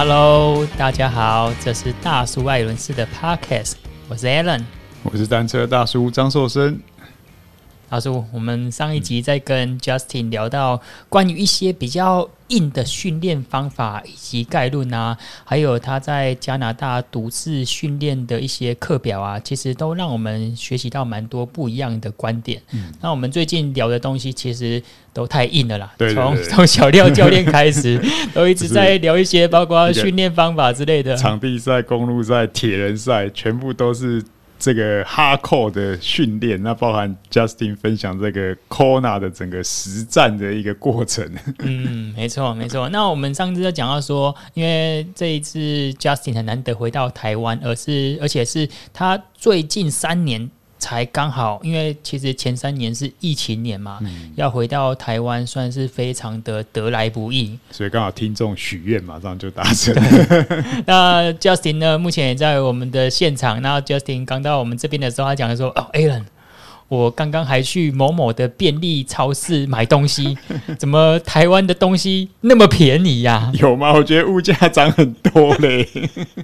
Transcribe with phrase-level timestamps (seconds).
[0.00, 3.72] Hello，大家好，这是大叔艾伦斯的 Podcast，
[4.08, 4.62] 我是 Alan，
[5.02, 6.78] 我是单车大叔张寿生。
[7.90, 10.78] 大叔，我们上一集在跟 Justin 聊到
[11.08, 22.60] 关于一些比较硬的训练方法以及概论啊，还有他在加拿大独自训练的一些课表啊，其实都让我们学习到蛮多不一样的观点。
[22.72, 24.82] 嗯，那我们最近聊的东西其实
[25.14, 27.98] 都太硬了啦，从 从小廖教练开始，
[28.34, 34.22] 都一直在聊一些包括训练方法之类的，场地赛、公路赛、铁人赛，全部都是。
[34.58, 41.24] 这个哈扣的训练，那包含 Justin 分享这个 Kona 的整个实战的一个过程。
[41.60, 42.88] 嗯，没错，没错。
[42.88, 45.58] 那我们上次就讲到说，因为这一次
[45.92, 50.50] Justin 很难得回到台湾，而是而且是他最近三年。
[50.78, 59.94] 才刚好，因为其实前三年是疫情年嘛，嗯、要回到台湾算是非常的得来不易，所以刚好听众许愿，马上就达成。
[60.86, 63.60] 那 Justin 呢，目前也在我们的现场。
[63.60, 66.24] 那 Justin 刚到我们这边的时候，他讲说：“哦，Alan。”
[66.88, 70.36] 我刚刚还去某某的便利超市买东西，
[70.78, 73.52] 怎么台湾的东西那么便宜呀、啊？
[73.60, 73.92] 有吗？
[73.92, 75.86] 我觉得物价涨很多嘞。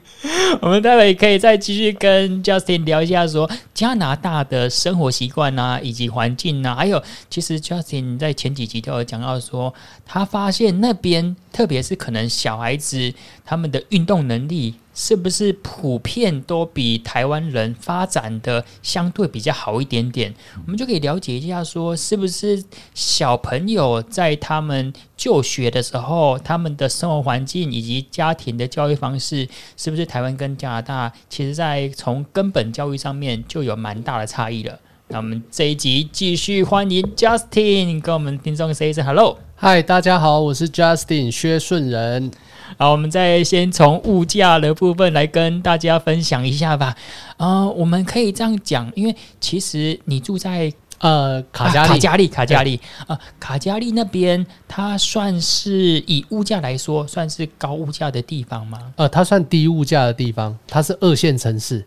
[0.61, 9.73] 我们待会可以再继续跟 Justin 聊一下，说加拿大的生活习惯啊，以及环境啊，还有其实 Justin 在前几集都有讲到说，
[10.05, 13.15] 他发现那边特别是可能小孩子
[13.47, 14.75] 他们的运动能力。
[14.95, 20.33] 是不是普遍都比台湾人发展的相对比较好一点点？
[20.65, 22.63] 我们就可以了解一下，说是不是
[22.95, 34.79] 小朋友在他们就学的时候，他们的生活环境以及家庭的教育方式，是不是台湾跟加拿大，其实在从根本教育上面就有蛮大的差异了？
[35.09, 39.39] 那我们这一集继续欢迎 Justin 跟我们听众 say 声 hello。
[39.55, 42.31] 嗨，大家好，我是 Justin 薛顺仁。
[42.77, 46.95] 好，我们再先从物价的部分来跟大家分享一下吧。
[47.37, 55.73] 呃，我们可以这样讲，因为其实你住在呃卡加利、啊、卡加利卡加利呃卡加利那边，它算是
[56.07, 58.79] 以物价来说，算是高物价的地方吗？
[58.97, 61.85] 呃，它算低物价的地方，它是二线城市。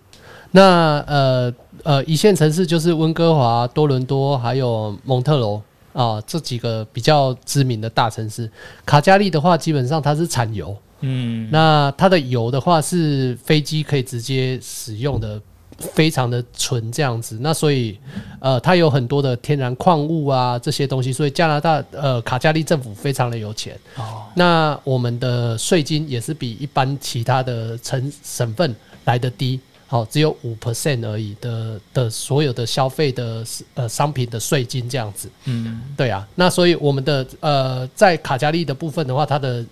[0.51, 5.61] 那呃呃一线城市就是温哥华、多伦多还有蒙特娄。
[5.97, 8.47] 啊，这几个比较知名的大城市，
[8.85, 15.41] 卡加利的话，基本上它是产油，嗯，那它的油的话是飞机可以直接使用的，
[15.79, 17.39] 非常的纯这样子。
[17.41, 17.97] 那所以，
[18.39, 23.75] 呃，它有很多的天然矿物啊这些东西，所以加拿大呃卡加利政府非常的有钱。
[23.95, 28.75] 哦，那我们的税金也是比一般其他的城省份
[29.05, 29.59] 来的低。
[29.87, 33.43] 好，只有五 percent 而已的的所有的消费的
[33.73, 39.65] 呃商品的税金这样子，嗯，对啊，那所以我们的呃在卡加利的部分的话，它的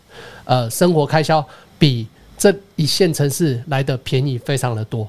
[0.46, 1.46] 呃生活开销
[1.78, 5.08] 比这一线城市来的便宜非常的多，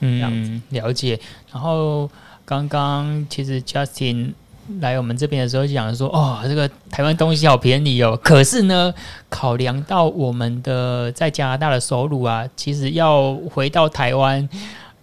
[0.00, 1.18] 嗯，了解。
[1.52, 2.10] 然后
[2.44, 4.32] 刚刚其实 Justin。
[4.80, 8.18] 来我们这边的时候就讲说，哦，这个台湾东西好便宜哦。
[8.22, 8.92] 可是呢，
[9.28, 14.48] 考量到我们的在加拿大的收入啊，其实要回到台湾，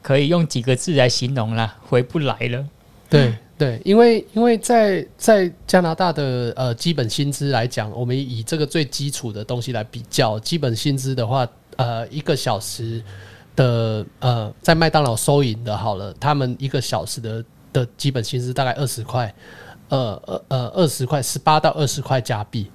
[0.02, 2.64] 可以用几个字来形容啦，回不来了。
[3.10, 11.48] 对对，因为因为在在加拿大的呃基本薪资来讲，我们以这个最基础的东西来比较，基本薪资的话，
[11.78, 13.02] 呃，一个小时
[13.56, 17.44] 的呃在麦当劳收银的，好了，他们一个小时的。
[17.76, 19.36] 的基本薪资大概二十块，
[19.90, 22.72] 呃呃呃二十块，十八到二十块加币，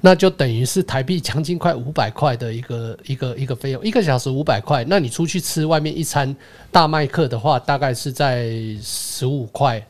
[0.00, 6.34] 那就等于是台币将近快五百块的一个一个一个费用，一个小时五百块，那你出去吃外面一餐
[6.70, 8.50] 大麦克的话，大概是在
[8.82, 9.86] 十五块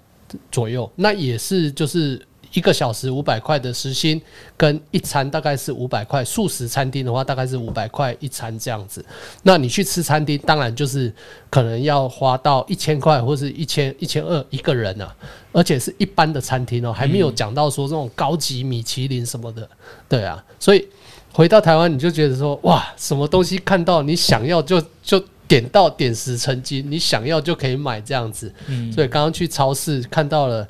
[0.50, 2.20] 左右，那也是就是。
[2.52, 4.20] 一个小时五百块的时薪，
[4.56, 6.24] 跟一餐大概是五百块。
[6.24, 9.04] 素食餐厅的话，大概是五百块一餐这样子。
[9.42, 11.12] 那你去吃餐厅，当然就是
[11.50, 15.14] 可能要花到一千块，或是一千一千二一个人啊。
[15.52, 19.68] 而且是一般的餐厅哦，还没有讲到说这种高级米其林什么的。
[20.08, 20.86] 对啊，所以
[21.32, 25.18] 回到台湾，你就觉得说哇，什么东西看到你想要就就
[25.48, 28.52] 点到点石成金，你想要就可以买这样子。
[28.94, 30.66] 所以刚刚去超市看到了。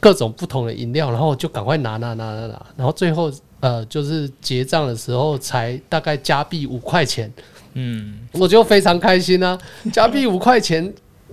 [0.00, 3.30] 各种不同的饮料，然后就赶快拿拿拿拿拿，然后最后
[3.60, 7.30] 呃就是结账的时候才大概加币五块钱，
[7.74, 9.58] 嗯，我就非常开心啊！
[9.92, 10.92] 加币五块钱，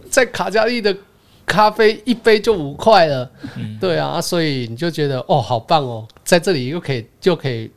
[0.09, 0.95] 在卡加利的
[1.45, 7.71] 咖啡一杯就五块了，嗯，对啊，所以你就觉得哦，好棒哦，在这里又可以就可以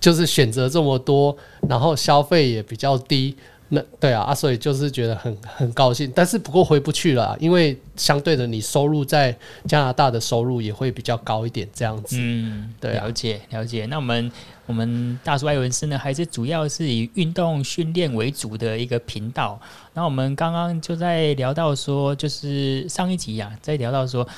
[0.00, 1.36] 就是选择这么多，
[1.68, 3.36] 然后消费也比较低。
[3.74, 9.34] 那对啊，啊，所以就是觉得很很高兴，但是不过回不去了，因为相对的，你收入在
[9.66, 12.16] 加拿大的收入也会比较高一点，这样子。
[12.18, 13.86] 嗯，对啊，了解了解。
[13.86, 14.30] 那我们
[14.66, 19.58] 我们大叔艾文斯呢，还是主要是以运动训练为主的一个频道。
[19.94, 24.28] 那我们刚刚就在聊到说，就是上一集呀、啊，在聊到说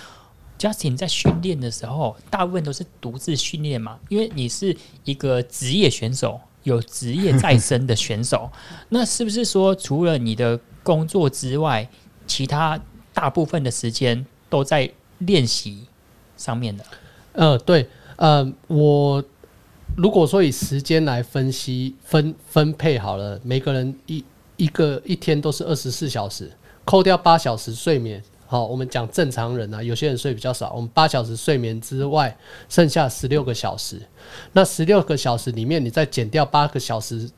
[0.61, 6.41] ，Justin 在训练的时候，大部分都是独自训练嘛，因为你是一个职业选手。
[6.65, 8.51] 有职业在身的选手，
[8.91, 11.89] 那是不是说除了你的工作之外，
[12.27, 12.79] 其他
[13.15, 15.87] 大部分的时间都在练习
[16.37, 16.85] 上面的？
[17.33, 19.23] 呃，对，呃，我
[19.97, 24.25] 如果说以时间来分析分分配好了，每个人一
[24.57, 26.51] 一个一天都是二十四小时，
[26.85, 28.23] 扣掉八小时睡眠。
[28.47, 30.73] 好，我们讲正常人啊，有些人睡比较少。
[30.75, 32.37] 我们八小时睡眠之外，
[32.69, 34.01] 剩下十六个小时。
[34.53, 37.29] 那十六个小时里面，你再减掉八个小时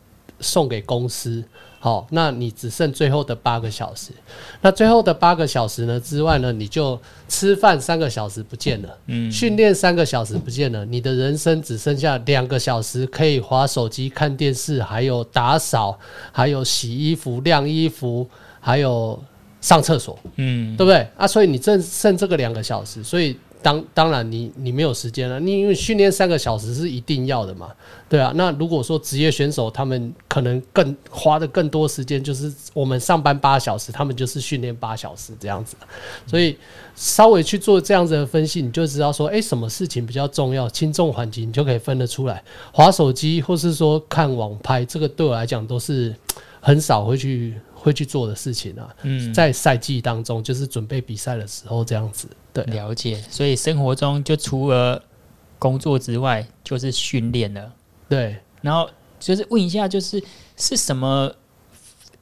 [0.40, 1.42] 送给公司，
[1.78, 4.12] 好，那你只剩最后的八个小时。
[4.60, 15.98] 那最后的八个小时呢之外呢，你就吃饭三个小时不见了，嗯，训练三个小时不见了，你的人生只剩下两个小时可以划手机、看电视，还有打扫，
[16.32, 18.28] 还有洗衣服、晾衣服，
[18.60, 19.22] 还有。
[19.58, 21.26] 上厕所，嗯，对不对啊？
[21.26, 25.40] 所以你正剩这个两个小时，所以当当然你你没有时间了。
[25.40, 27.72] 你因为训练三个小时是一定要的嘛，
[28.08, 28.32] 对啊。
[28.36, 35.76] 那如果说职业选手他们可能更花的更多时间，就是我们上班八小时，他们就是训练八小时这样子。
[36.26, 36.56] 所以
[36.94, 42.42] 稍微去做这样子的分析，你就知道说，诶，什么事情比较重要，轻重缓急你就可以分得出来。
[42.72, 46.14] 划手机或是说看网拍，这个对我来讲都是
[46.60, 47.54] 很少会去。
[47.78, 52.26] 会去做的事情啊，嗯，在赛季当中，就是准备比赛的时候这样子，
[52.64, 53.22] 对，了解。
[53.30, 55.02] 所以生活中就除了
[55.58, 57.72] 工作之外，就是训练了，
[58.08, 58.36] 对。
[58.62, 58.88] 然后
[59.18, 60.22] 就是问一下，就是
[60.56, 61.32] 是什么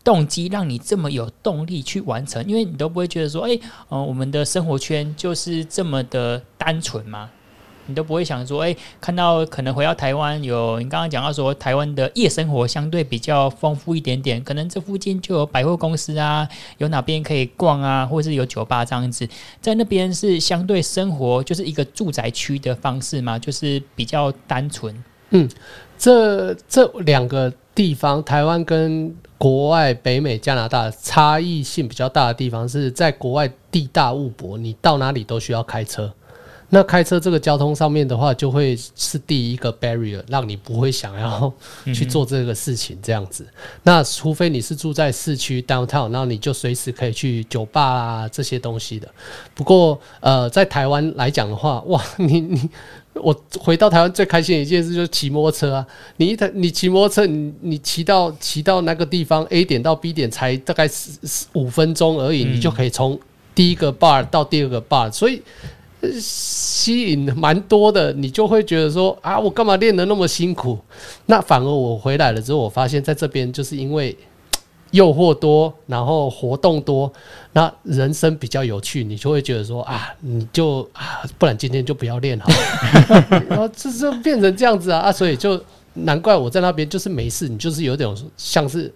[0.02, 2.44] 动机让你这么有动力去完成？
[2.46, 3.58] 因为你都不会觉得说，哎，
[3.90, 7.30] 嗯，我们的生活圈就是这么的单纯吗？
[7.86, 16.48] 你都不会想说，哎、看到可能回到台湾有你刚刚讲到说，台湾的夜生活相对比较丰富一点点，可能这附近就有百货公司啊，
[16.78, 19.28] 有哪边可以逛啊，或是有酒吧这样子，
[19.60, 25.04] 在那边是相对生活就是一个住宅区的方式嘛，就是比较单纯。
[25.30, 25.48] 嗯，
[25.98, 36.12] 这这两个地方，台湾跟国外北美加拿大差异性比较大的地方是在国外地大物博，你到哪里都需要开车。
[36.70, 41.52] 那开车这个交通上面的话，就会是第一个 barrier，让你不会想要
[41.94, 43.46] 去做这个事情这样子。
[43.84, 49.08] 那除非你是住在市区 downtown，那你就随时可以去酒吧啊这些东西的。
[49.54, 52.68] 不过呃，在台湾来讲的话，哇， 你你
[53.12, 55.86] 我回到台湾最开心的一件事就是骑摩托车啊！
[56.16, 63.16] 你一台你骑摩托车，你你骑到骑到那个地方 A 点到 B 点才大概十五分钟而已，你就可以从
[63.54, 65.40] 第一个 bar 到第二个 bar，所以。
[66.20, 70.78] 吸引蛮多的，你就会觉得说啊，我干嘛练得那么辛苦？
[71.26, 74.16] 那反而我回来了之后，我发现在这边就是因为
[74.90, 77.12] 诱惑多，然后活动多，
[77.52, 83.42] 那人生比较有趣，你就会觉得说啊，你就啊，不然今天就不要练好了。
[83.48, 85.60] 然 后这就变成这样子啊啊，所以就
[85.94, 88.92] 难怪我在那边就是没事，你就是有点像是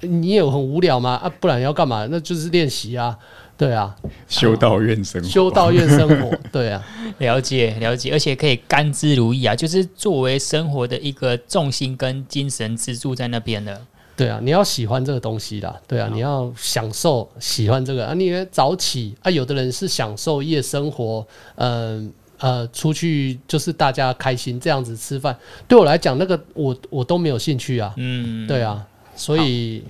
[0.00, 2.06] 你也有很无聊嘛啊，不然要干嘛？
[2.10, 3.16] 那就是练习啊。
[3.56, 3.94] 对啊，
[4.28, 6.84] 修道院生活，修道院生活， 对啊，
[7.18, 13.80] 了解了解，而且可以甘之如饴啊，就是作为生活的一个重心跟精神支柱在那边的。
[14.16, 18.06] 对啊，你要喜欢这个东西啦，对啊，你要享受喜欢这个。
[18.06, 25.36] 啊，你早起啊，有的人是享受夜生活，嗯呃，呃，出去就是大家开心这样子吃饭，
[25.68, 28.84] 对我来讲，那个我我都没有兴趣啊，嗯，对啊，
[29.14, 29.84] 所以。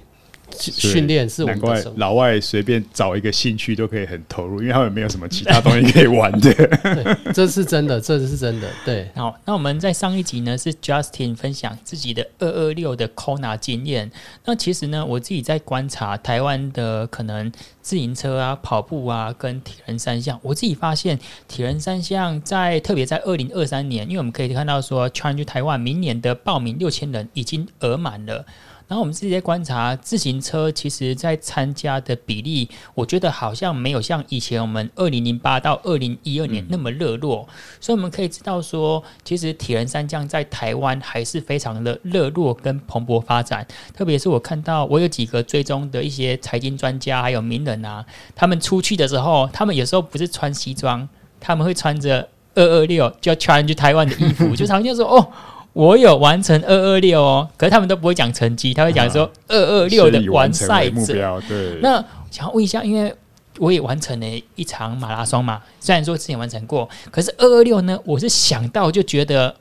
[0.59, 6.53] 训练是我们的，难怪老外随便找一个兴趣都可以很投入，因为他们没有什么其他东西可以玩的。
[6.55, 8.69] 对，这是真的，这是真的。
[8.85, 14.11] 对，好，那我们在上一集呢是 Justin 分享自己的二二六的 Kona 经验。
[14.45, 17.51] 那其实呢，我自己在观察台湾的可能
[17.85, 28.47] 自行车啊、跑步啊跟铁人三项，我自己发现铁人三项在特别在二零二三年，因为我们可以看到说，Challenge Taiwan 明年的报名六千人已经额满了。
[28.87, 37.49] 然后我们自己在观察自行车，其实在参加的比例，我觉得好像没有像以前我们二零零八到二零一二年那么热络。
[37.81, 43.67] 所以我们可以知道说，其实铁人三项在台湾还是非常的热络跟蓬勃发展。
[43.95, 48.05] 特别是我看到我有几个追踪的一些财经专家还有名人啊，
[48.35, 51.09] 他们出去的时候，他们有时候不是穿西装，
[51.41, 55.27] 他们会穿着二二六就 Challenge 台湾的衣服，就常常说哦。
[55.73, 61.43] 我有完成二二六哦，可是他们都不会讲成绩，他会讲说二二六的完赛者。
[61.49, 61.95] 对，那
[62.31, 63.13] 想要问一下，因为
[63.59, 69.57] 我也完成了一场马拉松嘛，虽然说之前完成过，可是二二六呢，我是想到就觉得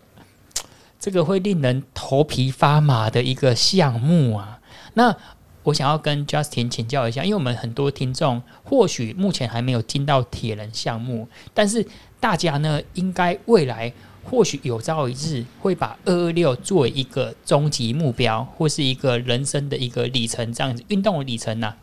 [0.99, 4.59] 这个会令人头皮发麻的一个项目啊。
[4.93, 5.17] 那
[5.63, 11.85] 我想要跟 Justin 请教一下，因为我们很多听众或许目前还没有进到铁人项目，但是
[12.19, 13.93] 大家呢，应该未来。
[14.25, 21.73] 或许有朝一日会把二二六作为一个终极目标，或是一个人生的一个里程，这样子运动的里程呢、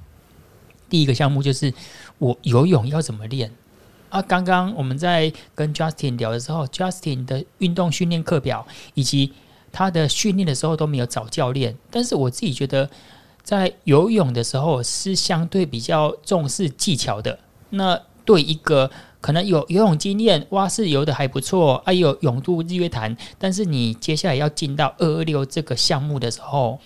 [0.89, 1.71] 第一个项目就是
[2.17, 3.53] 我游泳要怎么练
[4.09, 4.23] 啊？
[4.23, 9.35] 刚刚我们在跟 Justin 聊的时候，Justin 的运动训练课表以及
[9.71, 12.89] 他的训练的时候都没有找教练，但是我自己觉得
[13.51, 17.37] 在游泳的时候是相对比较重视技巧的。
[17.71, 18.89] 那对一个
[19.21, 26.79] 可能有游泳经验，蛙式游的还不错，啊，有泳渡日月潭，但是你接下来要进到二二六这个项目的时候，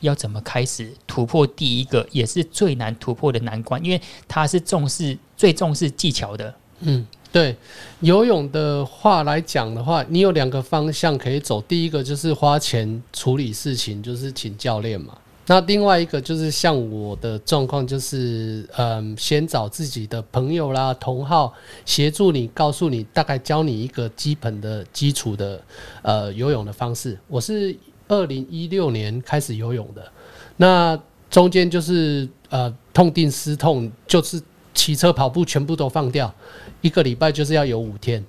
[0.00, 3.98] 要怎么开始突破第一个，也是最难突破的难关，因为
[4.28, 6.54] 它是重视最重视技巧的。
[6.80, 7.56] 嗯，对，
[8.00, 15.16] 游泳的话来讲的话，你有两个方向可以走，第一个就是花钱处理事情，就是请教练嘛。
[15.50, 21.52] 那另外一个就是像我的状况，就是嗯，先找自己的朋友啦、同好
[21.84, 25.60] 协助你，告诉你大概教你一个基本的基础的
[26.02, 27.18] 呃游泳的方式。
[27.26, 27.76] 我是
[28.06, 30.12] 二零一六年开始游泳的，
[30.56, 30.96] 那
[31.28, 34.40] 中间就是呃痛定思痛，就是
[34.72, 36.32] 骑车、跑步全部都放掉，
[36.80, 38.24] 一个礼拜就是要游五天，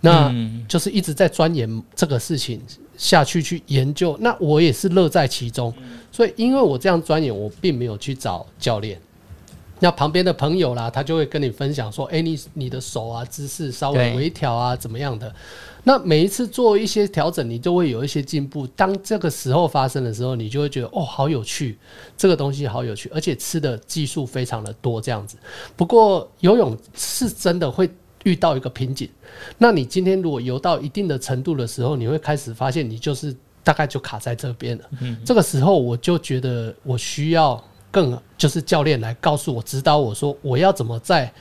[0.00, 0.34] 那
[0.66, 2.62] 就是一直在钻研这个事情。
[2.96, 5.72] 下去去研究，那我也是乐在其中，
[6.12, 9.00] 所以因为我这样钻研，我并没有去找教练。
[9.80, 15.34] 那旁边的朋友啦，他就会跟你分享说：“诶，你你的手啊姿势稍微微调啊，怎么样的？”
[15.82, 18.66] 那每一次做一些调整，你就会有一些进步。
[18.68, 21.76] 当这个时候发生的时候，你就会觉得哦，好有趣，
[22.16, 25.36] 这个东西好有趣，而且吃的技术非常的多，这样子。
[25.76, 27.90] 不过游泳是真的会。
[28.24, 29.08] 遇到一个瓶颈，
[29.56, 34.84] 那你今天如果游到一定的程度的时候，你会开始发现你就是大概就卡在这边了。
[35.00, 41.32] 嗯，这个时候我就觉得我需要更就是教练来告诉我、指导我说我要怎么再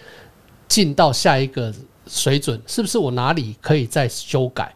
[0.67, 1.73] 进到下一个
[2.07, 4.73] 水准，是不是我哪里可以再修改？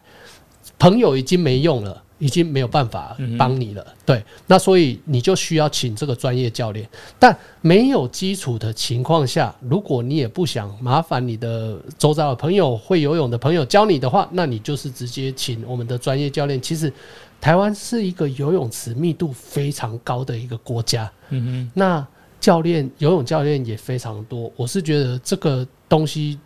[0.78, 2.02] 朋友已经没用了。
[2.18, 6.88] 已经没有办法帮你了，嗯，对，那所以你就需要请这个专业教练。
[7.18, 16.60] 但没有基础的情况下，如果你也不想麻烦你的周遭的朋友会游泳的朋友教你的话，那你就是直接请我们的专业教练。
[16.60, 16.92] 其实
[17.40, 22.06] 台湾是一个游泳池密度非常高的一个国家，嗯哼，那
[22.40, 24.50] 教练游泳教练也非常多。
[24.56, 26.36] 我是觉得这个东西，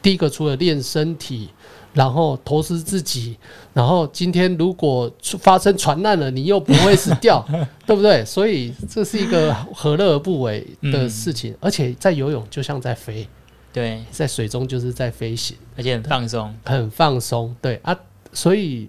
[0.00, 1.48] 第一个除了练身体。
[1.92, 3.36] 然后投资自己，
[3.74, 7.44] 然后今天如果发生船难了，你又不会死掉，
[7.84, 8.24] 对不对？
[8.24, 13.26] 所以这是一个何乐而不为的事情，嗯，而且在游泳就像在飞，
[13.72, 17.80] 对，在水中就是在飞行，而且很放松，很放松，对。
[17.82, 17.98] 啊，
[18.32, 18.88] 所以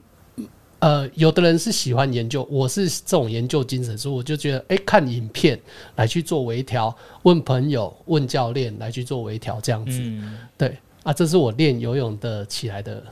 [0.80, 5.60] 呃，有的人是喜欢研究，我是这种研究精神，所以我就觉得，哎，看影片
[5.96, 10.78] 来去做微调，问朋友、问教练来去做微调，这样子，嗯，对。
[11.04, 13.04] 啊，这是我练游泳的起来的。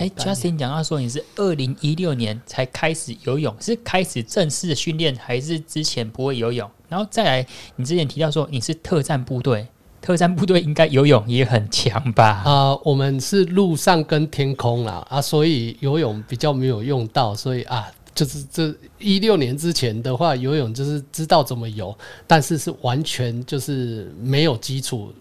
[0.00, 6.70] 哎，Justin 讲到说你是二零一六年才开始游泳，是开始正式的训练，还是之前不会游泳？
[6.88, 9.66] 然后再来，你之前提到说你是特战部队，
[10.00, 12.42] 特战部队应该游泳也很强吧？
[12.46, 17.90] 啊、呃，我们是陆上跟天空啦，啊，所以游泳比较没有用到，所以啊。
[18.14, 21.92] 就是这一六年之前的话，游泳就是知道怎么游，
[22.28, 25.12] 但是是完全就是没有基础，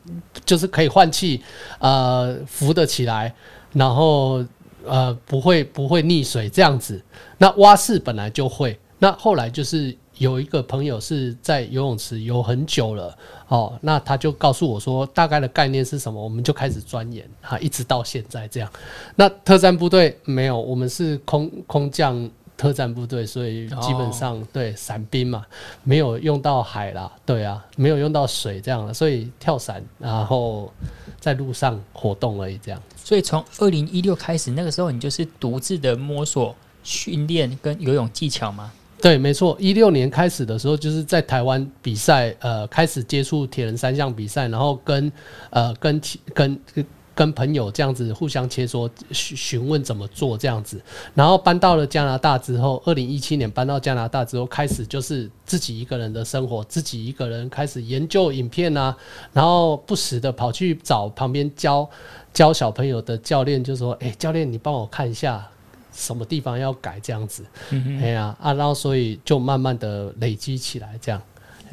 [0.46, 1.42] 就是可以换气，
[1.80, 3.34] 呃，浮得起来，
[3.72, 4.46] 然后
[4.86, 7.02] 呃不会不会溺水这样子。
[7.40, 18.72] 那蛙式本来就会，那后来就是有一个朋友是在游泳池游很久了，哦，那他就告诉我说大概的概念是什么，我们就开始钻研啊，一直到现在这样。
[19.16, 22.30] 那特战部队没有，我们是空空降。
[22.56, 24.48] 特战部队，所以基本上、oh.
[24.54, 25.46] 对伞兵嘛，
[25.84, 30.72] 没有用到海啦，对啊，没有用到水这样的，所以跳伞，然后
[31.20, 32.82] 在路上活动而已这样。
[32.96, 38.72] 所以从二零一六开始，那个时候你就是独自的摸索训练跟游泳技巧吗？
[39.02, 45.12] 对，没错，一六年开始的时候，就是在台湾比赛，呃，开始接触铁人三项比赛，然后跟
[45.50, 46.02] 呃跟
[46.34, 46.60] 跟。
[46.74, 50.82] 跟跟朋友这样子互相切磋，询询问怎么做这样子，
[51.14, 58.96] 然后搬到了加拿大之后，二零一七年搬到加拿大之后，开始就是自己一个人的生活，自己一个人开始研究影片啊，
[59.32, 61.88] 然后不时的跑去找旁边教
[62.34, 65.48] 教小朋友的教练，就说：“哎，教练，你帮我看一下
[65.94, 67.46] 什么地方要改这样子。
[67.70, 71.22] 嗯哎呀啊，然后所以就慢慢的累积起来，这样。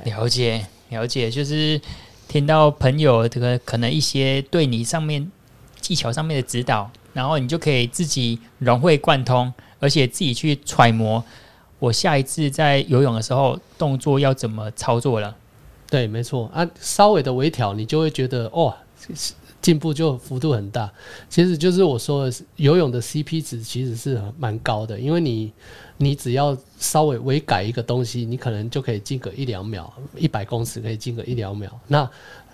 [0.05, 1.81] 了解了解，就是
[2.31, 5.29] 听到朋友这个可能一些对你上面
[5.81, 11.25] 技巧上面的指导，然后你就可以自己融会贯通，而且自己去揣摩
[11.81, 15.35] 我下一次在游泳的时候动作要怎么操作了。
[15.89, 18.73] 对，没错啊，稍微的微调，你就会觉得哦。
[19.61, 20.91] 进步就幅度很大，
[21.29, 25.53] 其实就是我说的，游泳的 CP 值其实是蛮高的，因为你
[25.99, 32.09] 你只要稍微微改一个东西，你可能就可以进个一两秒，一百公尺可以进个一两秒，那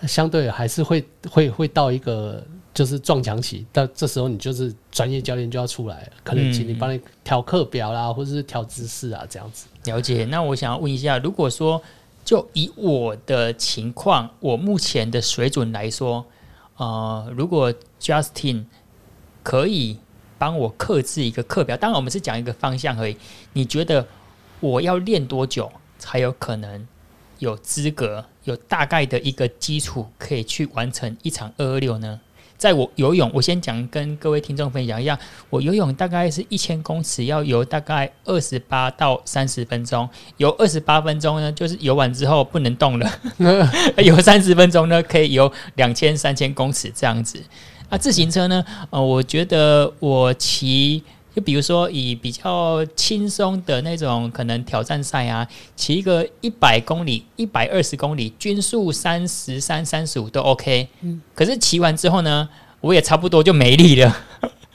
[0.05, 9.67] 相对还是会会会到一个就是撞墙期，但这时候你就是专业教练就要出来，可能请你帮你调课表啦，或者是调姿势啊这样子。
[9.85, 11.81] 了解，那我想要问一下，如果说
[12.25, 16.25] 就以我的情况，我目前的水准来说。
[16.77, 18.65] 呃，如果 Justin
[19.43, 19.99] 可以
[20.37, 23.17] 帮我克制一个课表，当然我们是讲一个方向而已。
[23.53, 24.07] 你觉得
[24.59, 26.87] 我要练多久才有可能
[27.39, 32.21] 有资格、有大概的一个基础，可以去完成一场二二六呢？
[32.57, 35.17] 在我游泳，我先讲跟各位听众分享一下，
[35.49, 43.07] 我游泳大概是一千公尺要游大概二十八到三十分钟，游二十八分钟呢，就是游完之后不能动了；
[44.03, 47.39] 游三十分钟呢，可以游两千、三千公尺这样子。
[47.89, 51.03] 啊，自行车呢，呃，我觉得我骑。
[51.37, 60.87] 就比如说，以比较轻松的那种可能挑战赛啊，骑一个一百公里、一百二十公里，均速三十三、三十五都 OK。
[61.01, 61.21] 嗯。
[61.35, 62.49] 可是骑完之后呢，
[62.81, 64.17] 我也差不多就没力了。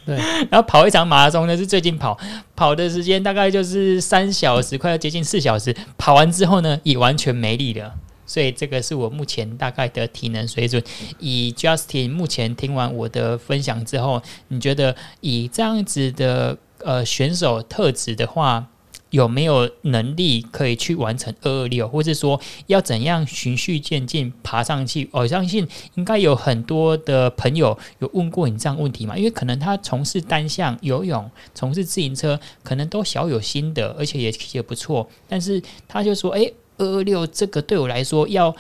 [0.07, 0.15] 对。
[0.49, 2.17] 然后跑一场马拉松呢，是最近跑，
[2.55, 5.75] 跑的时间大概就是三小时，快要接近四小时。
[5.99, 7.93] 跑完之后呢，也完全没力了。
[8.33, 10.83] 所以这个是我目前大概的体能水准。
[11.19, 18.67] 以 Justin 目前听完我的分享之后，你觉得以这样子的呃选手特质的话，
[19.11, 25.07] 有没有能力可以去完成二二六，或是说要怎样循序渐进爬上去？
[25.13, 36.51] 我相信应该有很多的朋友有问过你这样问题嘛，因为可能他从事单项游泳、从事自行车，可能都小有心得，而且也也不错，但是他就说，哎。
[36.83, 38.55] 二二六这个对我来说，要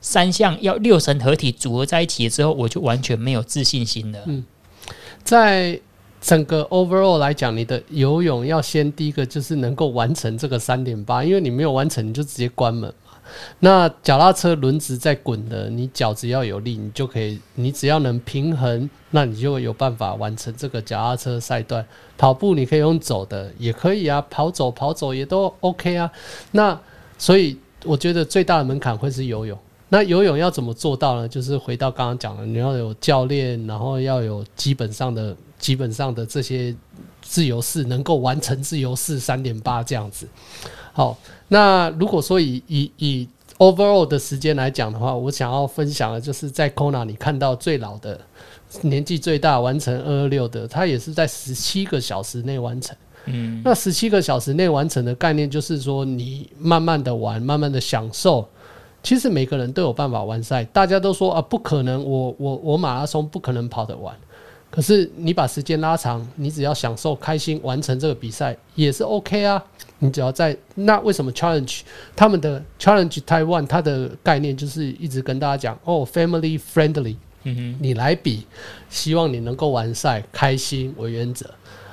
[0.00, 4.18] 三项要六神合体组合在一起之后，我就完全没有自信心了。
[4.26, 4.44] 嗯，
[5.22, 5.80] 在
[6.20, 13.12] 整个 overall 来讲，你的游泳要先第一个就是能够完成这个三点八，因为你没有完成，你就直接关门嘛。
[13.60, 21.86] 那脚踏车轮子在滚的，你脚只要有力，你就可以，你只要能平衡，那你就有办法完成这个脚踏车赛段。
[22.18, 26.10] 跑步你可以用走的，也可以啊，跑走跑走也都 OK 啊。
[26.50, 26.78] 那
[27.20, 27.54] 所以
[27.84, 29.56] 我觉得最大的门槛会是游泳。
[29.90, 31.28] 那游泳要怎么做到呢？
[31.28, 36.74] 就是回到刚刚讲的，你要有教练，然后要有基本上的、基本上的这些
[37.20, 40.26] 自由式，能够完成自由式三点八这样子。
[40.92, 43.28] 好，那如果说以以以
[43.58, 48.18] overall 的时间来讲的话，我想要分享的就是在 Kona 你看到最老的、
[48.80, 52.96] 年纪最大完成二二六的，他也是在十七个小时内完成。
[53.32, 58.48] 嗯，那十七个小时内完成的概念，就是说你慢慢的玩，慢慢的享受。
[59.02, 64.14] 其实每个人都有办法完赛，大家都说啊，不可能，我我我马拉松不可能跑得完。
[64.70, 69.60] 可是你把时间拉长，你只要享受、开心，完成这个比赛也是 OK 啊。
[69.98, 71.80] 你只要在那，为什么 Challenge
[72.14, 78.46] 他们的 Challenge Taiwan 它的概念就是一直跟大家讲哦，Family Friendly，嗯哼，你来比，
[78.88, 81.50] 希望你能够完赛，开心为原则。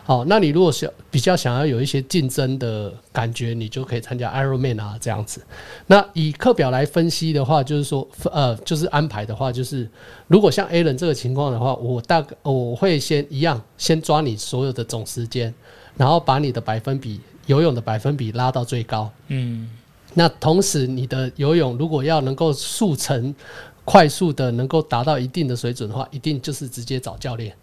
[0.07, 5.41] 好，那你如果想比较想要有一些竞争的感觉，你就可以参加 Ironman 啊这样子。
[5.87, 9.85] 那以课表来分析的话，就是说，呃，就是安排的话，就是
[10.27, 15.53] 如果像 Alan 这个情况的话，我大概我会先一样，先抓你所有的总时间，
[15.97, 19.11] 然后把你的百分比游泳的百分比拉到最高。
[19.27, 19.69] 嗯，
[20.13, 23.35] 那同时你的游泳如果要能够速成、
[23.83, 27.53] 快速的能够达到一定的水准的话，一定就是直接找教练。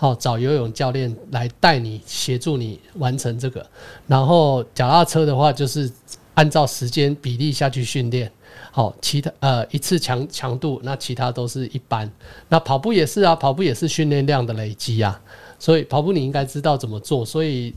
[0.00, 3.66] 好，找游泳教练来带你协助你完成这个。
[4.06, 5.92] 然后脚踏车的话，就是
[6.32, 8.32] 按照时间比例下去训练。
[8.72, 12.10] 好，其他呃一次强强度，那其他都是一般。
[12.48, 15.20] 那跑步也是啊，跑步也是训练量的累积啊。
[15.58, 17.22] 所以跑步你应该知道怎么做。
[17.22, 17.74] 所以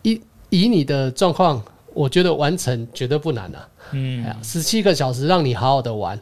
[0.00, 0.18] 以
[0.48, 3.68] 以你的状况，我觉得完成绝对不难啊。
[3.90, 6.18] 嗯，十七个小时让你好好的玩。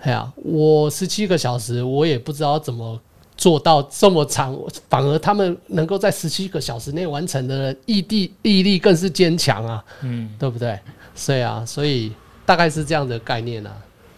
[0.00, 3.00] 哎呀，我十七个小时，我也不知道怎么。
[3.40, 4.54] 做到这么长，
[4.90, 10.78] 反而他们能够在十七个小时内完成的人，毅力毅力更是坚强啊，嗯，对不对？
[11.14, 12.12] 所以啊，所以
[12.44, 13.74] 大概是这样的概念啊。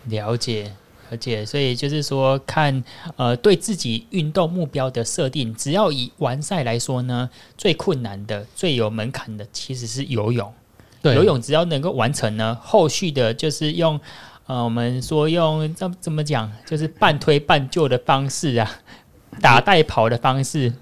[0.07, 0.73] 了解，
[1.09, 10.53] 而且，所以就是说看，看呃，对自己运动目标的设定，只要以完赛来说呢，最困难的、最有门槛的其实是游泳。
[11.01, 14.01] 对，游泳只要能够完成呢，后续的就是用
[14.47, 18.69] 呃，我们说用怎怎么讲，就是半推半就的方式啊，
[19.41, 20.73] 打带跑的方式。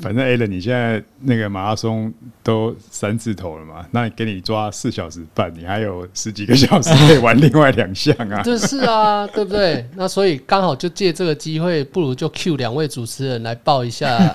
[0.00, 2.12] 反正 Alan，你现在那个马拉松
[2.42, 3.84] 都三字头了嘛？
[3.92, 8.42] 那给你抓四小时半，你还有十几个小时可以玩另外两项啊？
[8.42, 9.88] 就是啊， 对不对？
[9.96, 14.34] 那所以刚好就借这个机会，不如就 Q 两位主持人来报一下。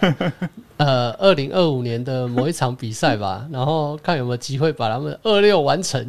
[0.79, 6.01] 呃，二零二五年的某一场比赛吧， 然后看有没有机会把他们二六完成，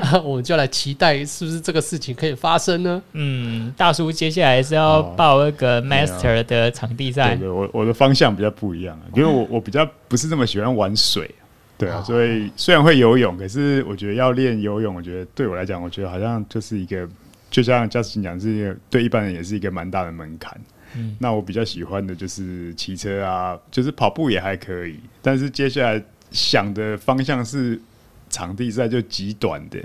[0.00, 3.00] 啊，我们就来期待是不是这个事情可以发生呢？
[3.12, 11.32] 嗯，大叔接下来是要报那个 Master 的场地赛，哦，对，对，我我的方向比较不一样，因为我我比较不是这么喜欢玩水，
[11.78, 17.08] 对啊，所以虽然会游泳，可是我觉得要练游泳，我觉得对我来讲，我觉得好像就是一个，
[17.48, 20.60] 就像 Justin 讲，是一个对一般人也是一个蛮大的门槛。
[20.96, 27.80] 嗯，那我比较喜欢的就是骑车啊，就是跑步也还可以，但是接下来想的方向是
[28.30, 29.78] 场地赛，就极短的，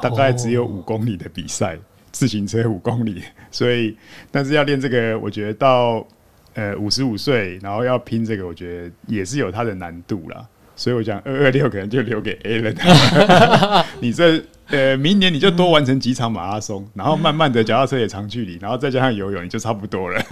[0.00, 1.78] 大概只有五公里的比赛，哦，
[2.12, 3.96] 自行车五公里， 所以
[4.30, 6.06] 但是要练这个，我觉得到
[6.54, 14.42] 呃五十五岁，然后要拼这个，我觉得也是有它的难度啦，所以我讲二二六可能就留给 Alan， 你这。
[14.70, 20.22] 呃，明年你就多完成几场马拉松，然后慢慢的脚踏车也长距离，然后再加上游泳，你就差不多了。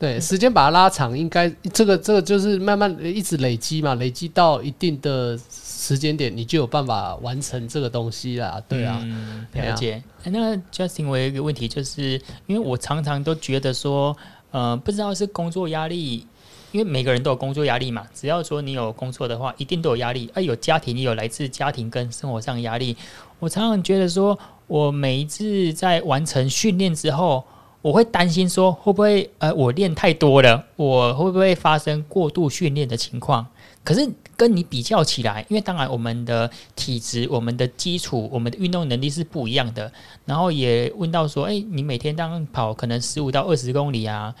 [0.00, 8.60] 对，时间把它拉长，应该这个这个就是慢慢一直累积嘛，累积到一定的时间点，你就有办法完成这个东西啦。
[8.68, 10.02] 对啊，嗯、了解。
[10.24, 14.16] 啊、那 Justin，我有一个问题，就是因为我常常都觉得说，
[14.50, 16.26] 呃，不知道是工作压力。
[16.76, 20.30] 因为每个人都有工作压力嘛，只要说你有工作的话，一定都有压力。
[20.34, 22.94] 啊，有家庭也有来自家庭跟生活上的压力。
[23.38, 27.42] 我常常觉得说，我每一次在完成训练之后，
[27.80, 33.46] 我会担心说，会不会呃，我练太多了，我会不会发生过度训练的情况？
[33.82, 39.90] 可是跟你比较起来，因为当然我们的体质、我们的基础、我们的运动能力是不一样的。
[40.26, 44.34] 然后也问到说，哎，你每天当跑可能十五到二十公里啊？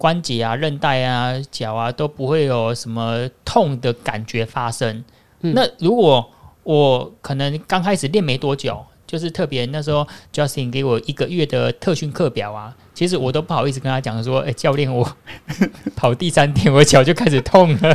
[0.00, 5.04] 关节啊、韧带啊、脚啊都不会有什么痛的感觉发生。
[5.42, 6.26] 嗯、那如果
[6.62, 15.06] 我可能刚开始练没多久，就是特别那时候 Justin 给我一个月的特训课表啊，其实我都不好意思跟他讲说：“哎、欸，教练，我
[15.94, 17.94] 跑第三天我脚就开始痛了。”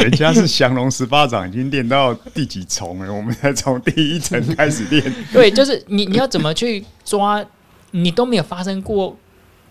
[0.00, 5.12] 人家是降龙十八掌已经练到第几重了，我们才从第一层开始练。
[5.32, 7.44] 对，就是你你要怎么去抓，
[7.90, 9.16] 你都没有发生过。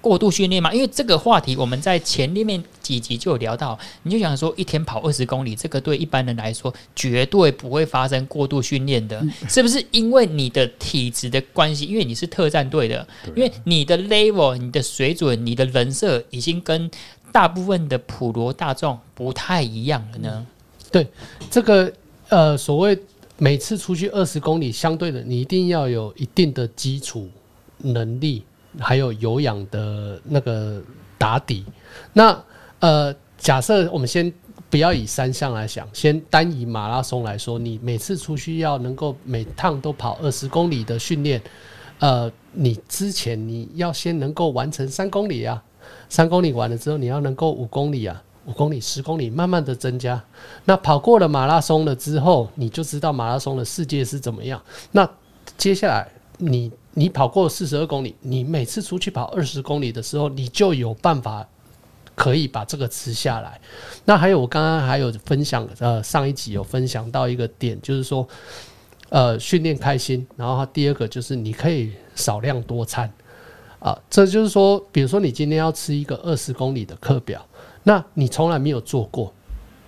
[0.02, 9.86] 过度训练嘛，因为这个话题我们在前面几集就有聊到，你就想说一天跑二十公里，这个对一般人来说绝对不会发生过度训练的，是不是？
[9.92, 16.90] 因为你的体质的关系，因为你是特战队的，因为你的 level、你的水准、你的人设已经跟
[17.32, 20.48] 大部分的普罗大众不太一样了呢。
[20.92, 21.06] 对，
[21.52, 21.92] 这个
[22.30, 22.98] 呃，所谓
[23.38, 27.30] 每次出去二十公里，相对的，你一定要有一定的基础
[27.80, 28.44] 能力。
[28.78, 30.82] 还有有氧的那个
[31.18, 31.66] 打底，
[32.14, 32.40] 那
[32.80, 34.32] 呃，假设我们先
[34.70, 41.42] 不要以三项来想，先单以马拉松来说，你每次出去要能够每趟都跑二十公里的训练，
[41.98, 45.62] 呃，你之前你要先能够完成三公里啊，
[46.08, 50.24] 三公里完了之后你要能够五公里啊，五公里、十公里，慢慢的增加。
[50.66, 54.62] 那跑过了马拉松了之后，你就知道马拉松的世界是怎么样。
[54.92, 55.10] 那
[55.58, 56.72] 接下来你。
[57.00, 61.48] 你跑过四十二公里，你每次出去跑二十公里的时候，你就有办法
[62.14, 63.58] 可以把这个吃下来。
[64.04, 68.28] 那还有，我刚刚还有分享，呃，上一集有分享到一个点，就是说，
[69.08, 70.28] 呃，训练开心。
[70.36, 73.10] 然后第二个就是你可以少量多餐
[73.80, 77.42] 啊，这就是说，比如说你今天要吃一个二十公里的课表，
[77.84, 79.34] 那你从来没有做过。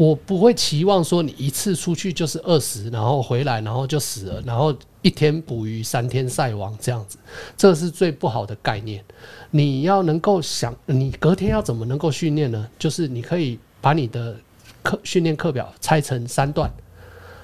[0.02, 7.20] 我不会期望说你一次出去就是二十，然后回来然后就死了，然后一天捕鱼三天晒网这样子，
[7.56, 9.06] 这是最不好的概念。
[9.52, 12.68] 你要能够想，你隔天要怎么能够训练呢？
[12.80, 14.36] 就是你可以把你的
[14.82, 16.74] 课训练课表拆成三段，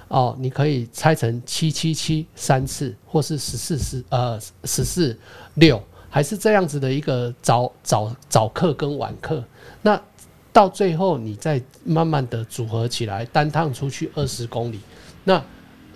[0.08, 5.16] 哦，你可以拆成七七七三次，或是十四十呃十四
[5.54, 9.44] 六，还是这样子的一个早早早课跟晚课，
[9.84, 10.02] 那。
[10.58, 14.80] 到最后，你再慢慢的组合起来，单趟出去二十公里。
[15.24, 15.40] 那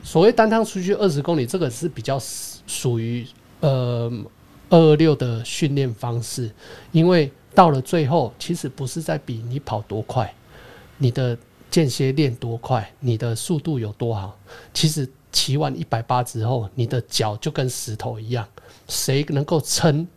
[0.04, 2.22] 所谓单趟出去二十公里，这个是比较
[2.68, 3.26] 属于
[3.62, 4.08] 呃
[4.70, 6.48] 二二六的训练方式。
[6.92, 10.32] 因为到了最后，其实不是在比你跑多快，
[11.00, 11.36] 你的
[11.72, 14.38] 间歇练多快，你的速度有多好。
[14.76, 18.48] 其实骑完一百八之后，你的脚就跟石头一样，
[18.88, 20.08] 谁能够撑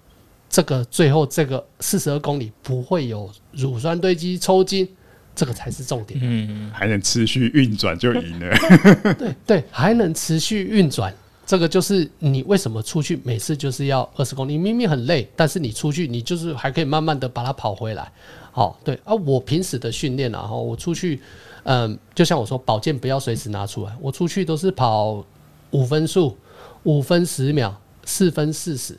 [0.54, 4.88] 这个最后这个四十二公里不会有乳酸堆积抽筋，
[5.34, 6.20] 这个才是重点。
[6.22, 8.56] 嗯，还能持续运转就赢了。
[9.18, 11.12] 对对，还能持续运转，
[11.44, 18.12] 这个就是你为什么出去每次就是要二十公里，明明很累，但是你出去你就是还可以慢慢的把它跑回来。
[18.52, 21.20] 好，对啊，我平时的训练啊，我出去，
[21.64, 25.26] 嗯，就像我说，保健不要随时拿出来，我出去都是跑
[25.72, 26.38] 五分速，
[26.84, 28.96] 五分十秒，四分四十。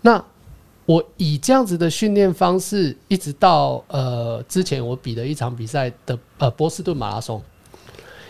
[0.00, 0.24] 那
[0.86, 7.42] 我以这样子的训练方式，一直到呃之前我比的一场比赛的呃波士顿马拉松。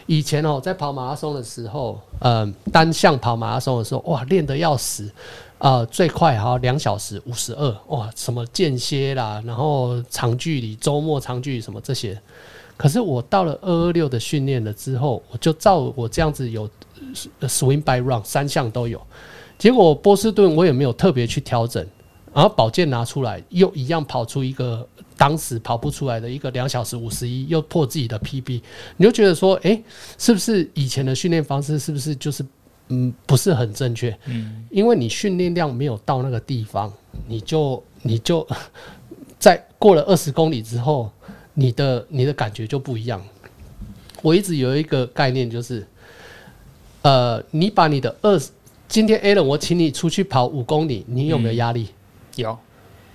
[0.07, 5.11] 以前哦，在跑马拉松的时候，嗯，单项跑马拉松的时候，哇，练得要死。
[5.59, 12.21] 呃，最快哈两小时五十二哇，什么间歇啦，然后长距离、周末长距离什么这些。
[12.77, 16.69] 可是我到了二二六的训练了之后，我就照我这样子有
[17.43, 19.01] swim by run 三项都有。
[19.57, 21.87] 结果波士顿我也没有特别去调整，
[22.35, 28.61] 然后宝剑拿出来又一样跑出一个当时跑不出来的一个两小时五十一，又破自己的 PB。
[28.97, 29.83] 你就觉得说，诶，
[30.19, 32.45] 是不是以前的训练方式是不是就是？
[32.89, 34.15] 嗯，不是很正确。
[34.27, 36.93] 嗯，因为你训练量没有到那个地方，
[37.27, 38.47] 你就你就
[39.41, 41.11] 在过了二十公里之后，
[41.55, 43.25] 你的你的感觉就不一样。
[44.21, 45.87] 我一直有一个概念，就是，
[47.01, 48.51] 呃，你把你的二十，
[48.87, 51.89] 今天 Alan，我请你出去跑五公里，你有没有压力？
[51.89, 51.95] 嗯，
[52.37, 52.57] 有。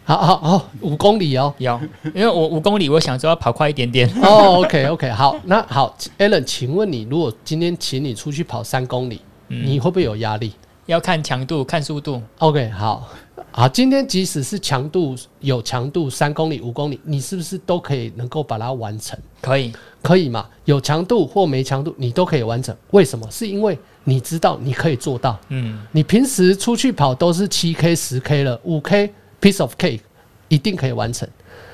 [0.03, 1.79] 好好好，五公里哦，有，
[2.15, 4.09] 因为我五公里，我想说要跑快一点点。
[4.23, 9.21] 哦，OK OK，好，那好，Allen，请问你，如果今天请你出去跑三公里？
[9.47, 10.53] 你会不会有压力？
[10.87, 12.19] 要看强度，看速度。
[12.39, 13.07] OK，好，
[13.51, 19.17] 好，今天即使是强度有强度，三公里、五公里，你是不是都可以能够把它完成？
[19.41, 20.47] 可以，可以嘛？
[20.65, 22.75] 有强度或没强度，你都可以完成。
[22.89, 23.29] 为什么？
[23.29, 25.39] 是因为你知道你可以做到。
[25.49, 30.01] 嗯，你平时出去跑都是七 K、十 K 了，五 K piece of cake
[30.47, 31.27] 一定可以完成。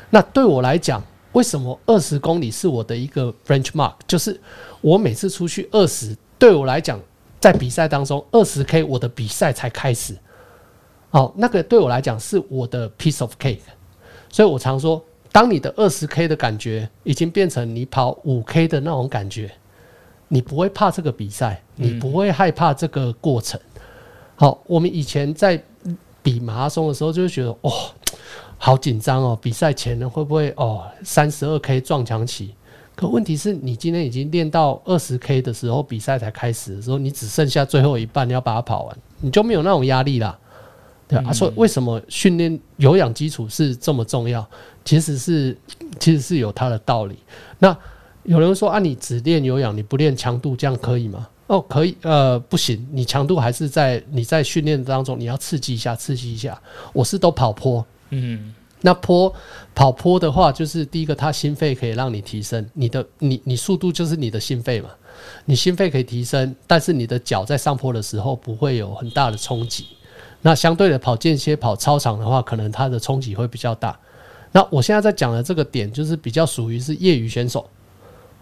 [0.10, 3.94] 那对我来讲，为什么二十公里是我的一个 benchmark？
[4.08, 4.40] 就是
[4.82, 7.00] 我每次出去二十，对我来讲。
[7.38, 10.18] 在比赛当中，二十 K 我的比赛才开始，
[11.12, 13.60] 哦，那个对我来讲是我的 piece of cake，
[14.32, 19.52] 所以我常说，当你的二十 K 的感觉已经变成你跑五 K 的那种感觉，
[20.28, 23.60] 你不会怕这个比赛，你不会害怕这个过程。
[24.36, 25.62] 好，我们以前在
[26.22, 27.72] 比马拉松的时候，就会觉得哦，
[28.58, 32.54] 好紧张哦，比赛前呢会不会哦三十二 K 撞墙期？
[32.96, 40.38] 可问题是你今天已经练到二十 K 的时候，比赛才开始的时候，你只剩下最后一半，你要把它跑完，你就没有那种压力啦，
[41.08, 44.46] 对啊，所以为什么训练有氧基础是这么重要？
[44.86, 45.58] 其实是
[46.00, 47.18] 其实是有它的道理。
[47.60, 47.78] 那
[48.26, 51.28] 有人说啊，你只练有氧，你不练强度，这样可以吗？
[51.48, 56.60] 哦，可以，呃，不行，你强度还是在你在训练当中，你要刺激一下，刺激一下。
[56.92, 58.54] 我是都跑坡，嗯。
[58.82, 59.34] 那坡
[59.74, 64.90] 跑坡的话，就是第一个，它心肺可以让你提升，你的你你速度就是你的心肺嘛，
[65.46, 69.88] 你心肺可以提升，但是你的脚在上坡的时候不会有很大的冲击。
[70.42, 73.98] 那相对的跑间歇跑操场的话，可能它的冲击会比较大。
[74.52, 77.68] 那我现在在讲的这个点，就是比较属于是业余选手，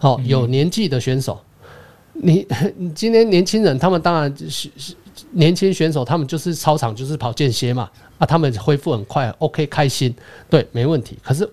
[0.04, 1.40] 好，有年纪的选手，
[2.12, 4.68] 你你 今天年轻人，他们当然是
[5.30, 7.88] 年轻选手，他们就是操场就是跑间歇嘛。
[8.18, 10.14] 啊，他们恢复很快，OK，开心，
[10.50, 11.16] 对，没问题。
[11.22, 11.48] 可是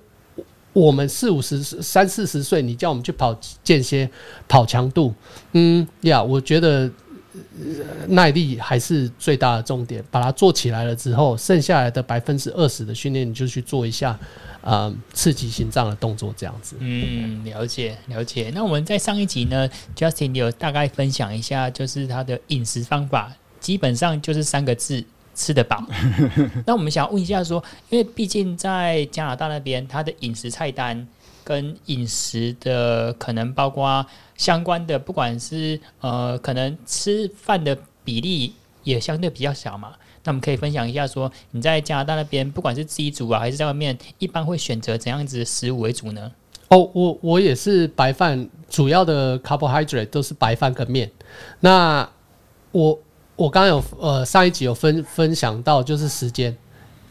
[0.74, 3.34] 我们四五十、三四十岁，你叫我们去跑
[3.64, 4.10] 间歇、
[4.50, 5.14] 跑强度，
[5.54, 6.92] 嗯呀，我觉得
[8.08, 10.04] 耐力还是最大的重点。
[10.12, 14.18] 把它做起来了之后，剩下来的百分之二十的训练，你就去做一下，
[14.62, 16.76] 呃，刺激心脏的动作，这样子。
[16.80, 18.52] 嗯，了解了解。
[18.54, 25.04] 那我们在上一集呢，Justin 有大概分享一下，就是他的饮食方法，基本上就是三个字。
[25.34, 25.82] 吃得饱，
[26.68, 31.08] 那我们想问一下，说，因为毕竟在加拿大那边，它的饮食菜单
[31.42, 34.06] 跟饮食的可能包括
[34.42, 39.94] 相关的，不管是呃，可能吃饭的比例也相对比较小嘛。
[40.24, 46.32] 那我们可以分享一下，说你在加拿大那边，不管是自己煮啊，还是在外面，一般会选择怎样子的食物为主呢？
[46.70, 51.12] 哦，我我也是白饭，主要的 carbohydrate 都是白饭跟面。
[51.60, 52.10] 那
[52.72, 53.00] 我。
[53.38, 56.56] 我刚刚有呃上一集有分分享到，就是时间，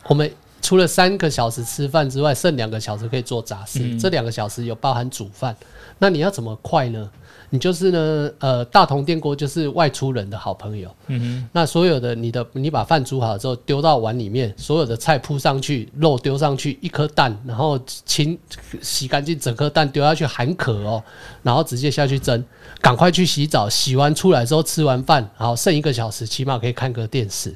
[0.07, 0.31] 我们
[0.63, 5.57] 除了三个小时吃饭之外，剩两个小时可以做杂事，嗯、这两个小时有包含煮饭。
[5.99, 7.11] 那你要怎么快呢？
[7.53, 10.89] 你就是呢，呃，大同电锅就是外出人的好朋友。
[11.09, 11.49] 嗯哼。
[11.53, 18.39] 那所有的你的，你把饭煮好之后丢到碗里面，所有的菜铺上去，肉丢上去，一颗蛋，然后清
[18.81, 21.03] 洗干净整颗蛋丢下去含壳哦，
[21.43, 22.45] 然后直接下去蒸，
[22.81, 27.53] 赶快去洗澡，洗完出来之后吃完饭，然后剩一个小时，起码可以看个电视。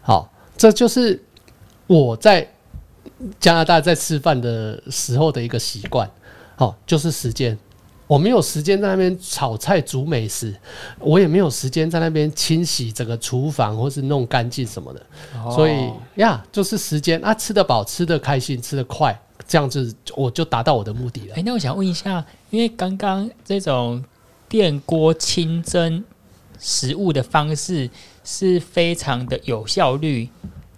[0.00, 1.22] 好，这就是
[1.86, 2.50] 我在
[3.38, 6.10] 加拿大在吃饭的时候的一个习惯，
[6.56, 7.58] 好，就是时间。
[8.08, 10.52] 我没有时间在那边炒菜煮美食，
[10.98, 15.06] 我也没有时间在那边清洗整个厨房或是弄干净什么的，
[15.44, 19.16] 哦、所以呀，就是时间啊，吃得饱，吃得开心，吃得快，
[19.46, 21.34] 这样子我就达到我的目的了。
[21.36, 24.02] 哎，那我想问一下，因为刚刚这种
[24.48, 26.02] 电锅清蒸
[26.58, 27.90] 食物的方式
[28.24, 30.26] 是非常的有效率，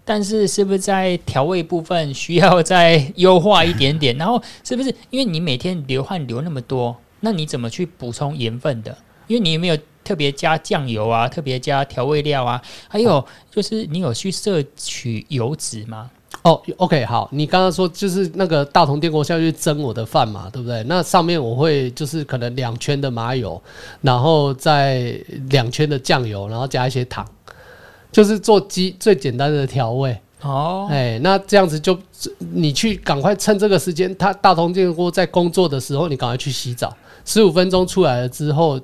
[0.04, 4.16] 但是是不是在调味部分需要再 优化一点点？
[4.16, 6.96] 然后是不是因为你每天流汗流那么多？
[7.20, 8.96] 那你怎么去补充盐分的？
[9.26, 12.60] 因为你有没有特别加酱油啊，特别加调味料啊？
[12.88, 16.10] 还有就是你有去摄取油脂吗？
[16.42, 20.82] 哦，OK，好，你刚刚说就是那个大同电锅下去蒸我的饭嘛，对不对？
[20.84, 23.60] 那上面我会就是可能两圈的麻油，
[24.00, 27.26] 然后再两圈的酱油，然后加一些糖，
[28.10, 30.18] 就是做鸡最简单的调味。
[30.40, 31.98] 哦，哎，那这样子就
[32.38, 36.96] 你去赶快趁这个时间，他大同电锅在工作的时候，你赶快去洗澡。
[37.24, 38.80] 十五分钟出来了之后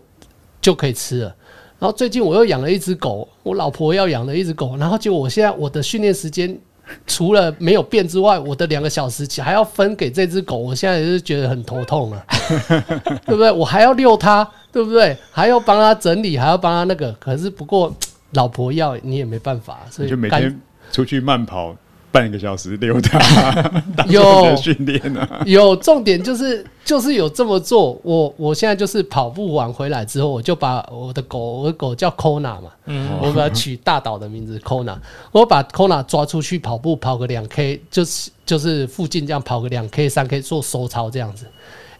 [0.61, 1.35] 就可以吃了。
[1.79, 6.59] 然后最近我又养了一只狗，我老婆要养了一只狗，然后结果我现在我的训练时间
[7.07, 12.25] 除了没有变之外，我的两个小时还要分给这只狗，我现在也是觉得很头痛了，
[13.27, 13.51] 对不对？
[13.51, 15.17] 我还要遛它，对不对？
[15.31, 17.13] 还要帮它整理，还要帮它那个。
[17.21, 17.95] 可是不过
[18.33, 20.59] 老婆要你也没办法，所以就每天
[20.91, 21.77] 出去慢跑。
[22.17, 23.73] 半个小时溜达，
[24.09, 28.01] 有训练啊，有重点就是就是有这么做。
[28.03, 34.97] 我我现在就是跑步完回来之后，我就把我的狗，我的狗叫 Kona 嘛，嗯，我把它取大岛的名字 Kona，
[35.31, 41.45] 我把 Kona 抓出去跑步，跑个两 K，就是就是附近这样跑个两 K、三 K 做收操这样子。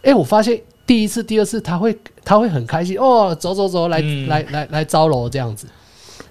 [0.01, 5.67] 哎，我发现第一次、第二次他会他会很开心哦，走走走，来、嗯、来来来招楼这样子。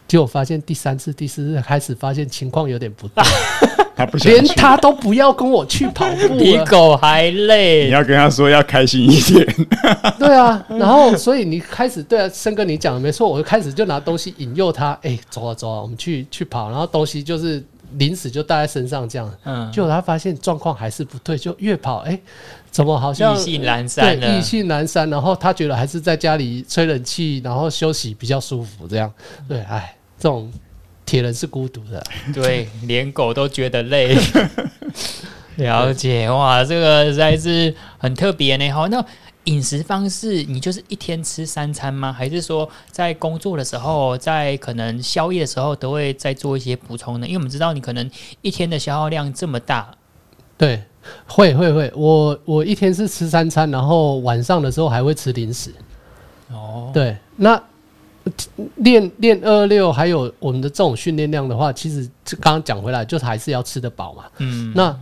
[0.08, 3.24] 结果发现第三次、第四次开始发现情况有点不对，
[3.96, 7.86] 他不连他都不要跟我去跑步，比狗还累。
[7.86, 9.46] 你要跟他说要开心一点。
[10.18, 19.32] 对啊，然后所以你开始对啊，森哥你讲的没错，我就开始就拿东西引诱他，哎、欸，走啊走啊，我们去去跑，然后东西就是临时就带在身上这样。
[19.44, 22.20] 嗯，结果他发现状况还是不对，就越跑哎、欸，
[22.70, 24.20] 怎么好像意兴阑珊？
[24.20, 25.08] 对，意兴阑珊。
[25.08, 29.10] 然后他觉得还是在家里吹冷气，然后休息比较舒服这样。
[29.48, 29.94] 对，哎。
[30.18, 30.50] 这种
[31.06, 34.14] 铁人是孤独的，对，连狗都觉得累。
[35.56, 38.70] 了解哇，这个实在是很特别呢。
[38.72, 39.02] 好，那
[39.44, 42.12] 饮食方式，你就是一天吃三餐吗？
[42.12, 47.26] 还是说在工作的时候，在可能宵夜的时候都会再做一些补充呢？
[47.26, 48.10] 因为我们知道你可能
[48.42, 49.90] 一天的消耗量这么大。
[50.58, 50.82] 对，
[51.26, 55.70] 会会会，我我一天是吃三餐，然后晚上的时候还会吃零食。
[56.50, 57.62] 哦，对，那。
[58.76, 62.08] 练练二二六，还有我们的这种训练量的话，其实
[62.40, 64.24] 刚刚讲回来，就是还是要吃得饱嘛。
[64.38, 64.98] 嗯，那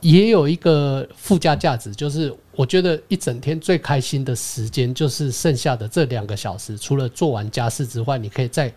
[0.00, 8.72] 也有一个附加价值，就是我觉得一整天最开心的时间，就是剩下的这两个小时，除了做完家事之外，你可以在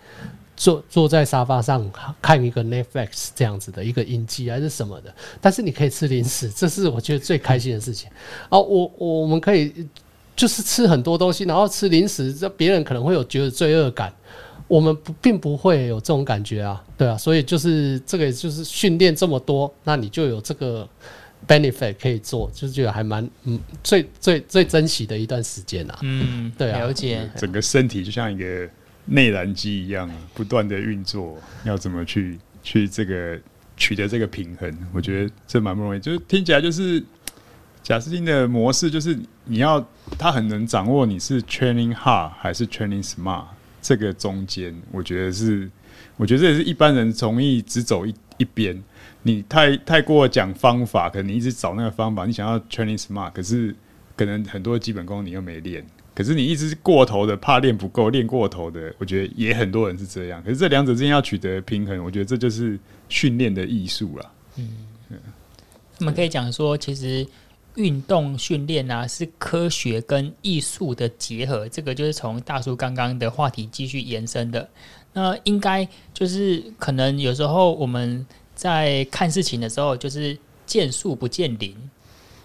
[0.57, 1.89] 坐坐在沙发上
[2.21, 8.09] 看一个 Netflix 这样子的一个影集还是什么的，但是你可以吃零食，这是我觉得最开心的事情。
[8.49, 9.87] 哦，我我们可以。
[10.39, 14.09] 就是吃很多东西，然后吃零食，这别人可能会有觉得罪恶感，
[14.69, 20.87] 我们不并不会有这种感觉啊，对啊，所以就是这个，就是训练这么多，那你就有这个
[21.45, 28.69] benefit 可以做，就是觉得还蛮嗯最最最珍惜的一段时间啊，嗯，对啊，了解，整个身体就像一个
[29.03, 33.37] 内燃机一样，不断的运作，要怎么去去这个
[33.75, 37.03] 取得这个平衡，我觉得这蛮不容易，就是听起来就是。
[37.89, 39.83] 贾斯汀的模式就是你要
[40.15, 43.45] 他很能掌握你是 training hard 还是 training smart
[43.81, 45.67] 这个中间，我觉得是，
[46.15, 48.79] 我觉得这也是一般人容易只走一一边。
[49.23, 53.75] 你太太过讲方法，可能你一直找那个方法，你想要 training smart，可是
[54.15, 55.83] 可能很多基本功你又没练。
[56.13, 60.43] 可是你一直过头的，怕练不够，练过头的，我觉得也很多人是这样。
[60.43, 64.31] 可是这两者之间要取得平衡，我觉得这就是训练的艺术了。
[64.57, 64.69] 嗯，
[65.97, 67.25] 我们可以讲说，其实。
[67.75, 71.67] 运动训练啊，是科学跟艺术的结合。
[71.69, 74.69] 这个就是从大叔刚刚的话题继续延伸的。
[75.13, 81.75] 那应该就是可能有时候我们在看事情的时候，就是见树不见林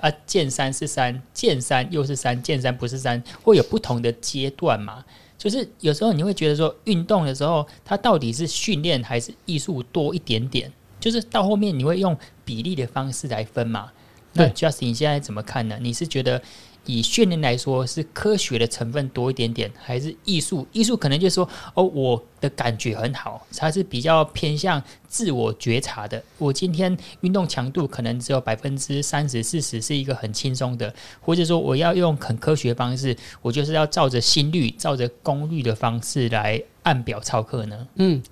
[0.01, 5.05] 啊，见山是山，见山又是山，见山不是山，会有不同的阶段嘛。
[5.37, 10.73] 就是有时候你会觉得说，运动的时候，它到底是训练还是艺术多一点点？
[10.99, 12.17] 就是到后面你会用
[12.47, 13.93] 比例的方式来分嘛。
[14.35, 15.79] 对，Justin，你现在怎么看呢？
[15.81, 16.43] 你是觉得
[16.87, 20.67] 以训练来说，是科学的成分多一点点，还是艺术？
[20.73, 26.23] 艺术可能就是说，哦，我的感觉很好，它是比较偏向自我觉察的。
[26.37, 37.87] 我今天运动强度可能只有百分之三十、四十，是一个很轻松的，或者说我要用很科学的方式，我就是要照着心率、照着功率的方式来按表操课呢？
[37.97, 38.23] 嗯，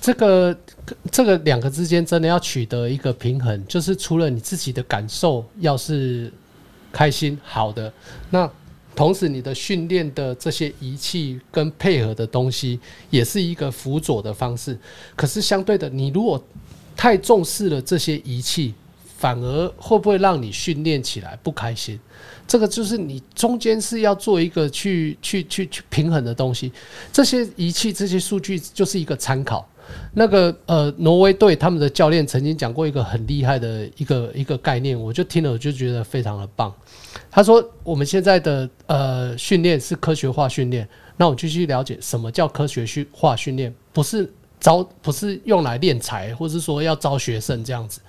[0.00, 0.56] 这个
[1.10, 6.30] 这个两个之间真的要取得一个平衡，就是除了你自己的感受，要是。
[6.94, 7.90] 开心好的，
[8.28, 8.46] 那
[8.94, 12.78] 同时你的训练的这些仪器跟配合的东西，
[13.08, 14.78] 也是一个辅佐的方式。
[15.16, 16.38] 可是相对的，你如果
[16.94, 18.74] 太重视了这些仪器，
[19.16, 21.98] 反而会不会让你训练起来不开心？
[22.46, 26.70] 这个就是你中间是要做一个去去去去平衡的东西。
[27.12, 29.66] 这些仪器、这些数据就是一个参考。
[30.14, 36.72] 那个呃，挪威队他们的教练曾经讲过一个很厉害的一个一个概念，我就听了我就觉得非常的棒。
[37.30, 48.00] 他说我们现在的呃训练是科学化训练，那我就去了解什么叫科学化训练，不是招不是用来练才，或是说要招学生这样子。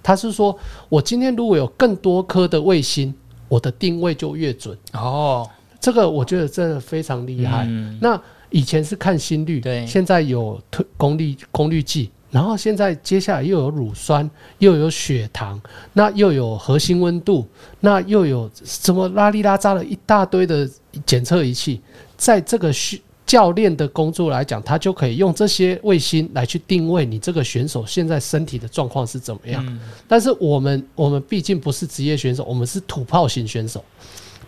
[0.00, 0.56] 他是说
[0.88, 3.12] 我今天如果有更多颗的卫星，
[3.52, 4.76] 我的定位就越准。
[4.94, 5.48] 哦，
[5.78, 7.66] 这个我觉得真的非常厉害。
[7.68, 8.20] 嗯、那。
[8.54, 15.58] 以前是看心率，对，现在有推功率功率计，然后现在接下来又有乳酸，又有血糖，
[15.94, 17.48] 那又有核心温度，
[17.80, 20.68] 那又有什么拉里拉扎了一大堆的
[21.06, 21.80] 检测仪器，
[22.18, 23.00] 在这个训
[23.32, 29.64] 教练的工作来讲，他就可以用这些卫星来去定位你这个选手现在身体的状况是怎么样。
[29.66, 33.82] 嗯、但是我们我们毕竟不是职业选手，我们是土炮型选手。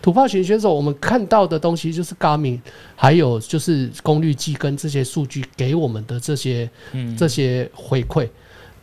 [0.03, 2.61] 土炮型选手，我们看到的东西就是 Garmin，
[2.95, 6.69] 还有就是功率计跟这些数据给我们的这些
[7.17, 8.29] 这些回馈。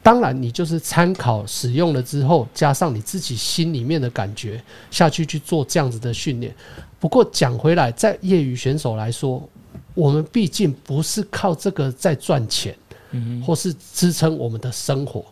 [0.03, 6.53] 当然，你就是参考使用了之后，加上你自己心里面的感觉下去去做这样子的训练。
[6.99, 9.49] 不过讲回来，在业余选手来说，
[9.95, 12.77] 我们毕竟不是靠这个在赚钱，
[13.45, 15.25] 或是支撑我们的生活，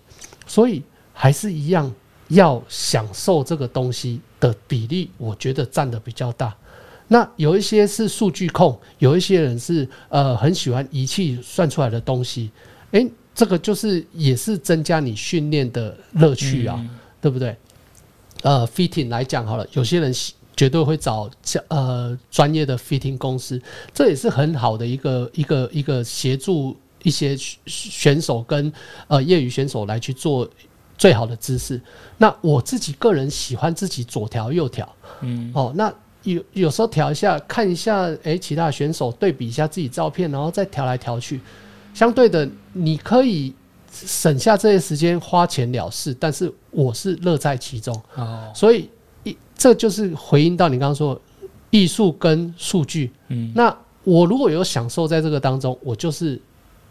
[0.46, 0.82] 所以
[1.12, 1.92] 还是一样。
[2.30, 6.56] 要享受这个东西的比例，我觉得占的比较大。
[7.08, 12.48] 那有一些是数据控，有一些人是呃很喜欢仪器算出来的东西。
[12.92, 13.04] 诶，
[13.34, 16.80] 这个就是也是增加你训练的乐趣啊，
[17.20, 17.56] 对不对？
[18.42, 20.14] 呃，fitting 来讲好了，有些人
[20.60, 21.30] 绝对会找
[21.68, 23.58] 呃专业的 fitting 公司，
[23.94, 27.34] 这也是很好的一个一个一个协助一些
[27.64, 28.70] 选手跟
[29.08, 30.46] 呃业余选手来去做。
[30.98, 31.80] 最好的姿势。
[32.18, 34.86] 那我自己个人喜欢自己左调右调，
[35.22, 35.90] 嗯，哦，那
[36.24, 41.40] 有有时候调一下，看一下，诶、欸，其他的选手对比一下自己照片，然后再调来调去。
[41.94, 43.54] 相对的，你可以
[43.90, 47.98] 省下这些时间，花钱了事，但是我是乐在其中。
[48.16, 48.99] 哦，所以一
[49.60, 51.20] 这就是回应到你刚刚说
[51.68, 53.12] 艺术跟数据。
[53.28, 56.40] 嗯，那我如果有享受在这个当中，我就是。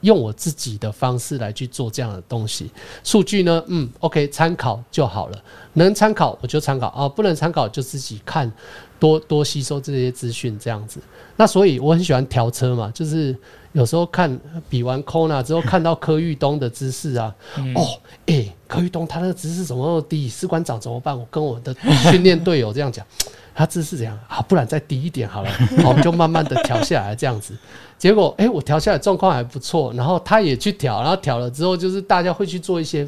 [0.01, 2.71] 用我自己的方式来去做这样的东西，
[3.03, 5.43] 数据呢，嗯，OK，参考就好了，
[5.73, 8.49] 能参考我就参考啊，不能参考就自己看，
[8.97, 11.01] 多多吸收这些资讯这样子。
[11.35, 13.35] 那所以我很喜欢调车嘛，就是
[13.73, 14.39] 有时候看
[14.69, 17.81] 比完 Kona 之后，看到柯玉东的姿势啊，嗯、哦，
[18.25, 20.27] 诶、欸，柯玉东他那个姿势怎么那么低？
[20.27, 21.17] 士官长怎么办？
[21.17, 21.75] 我跟我的
[22.11, 23.05] 训练队友这样讲。
[23.55, 24.39] 他姿势怎样啊？
[24.47, 25.51] 不然再低一点好了，
[25.83, 27.53] 我们就慢慢的调下来这样子。
[27.97, 33.05] 结果，诶，我调下来状况还不错，然后他也去调，然后调了之后，就是大家会去做一些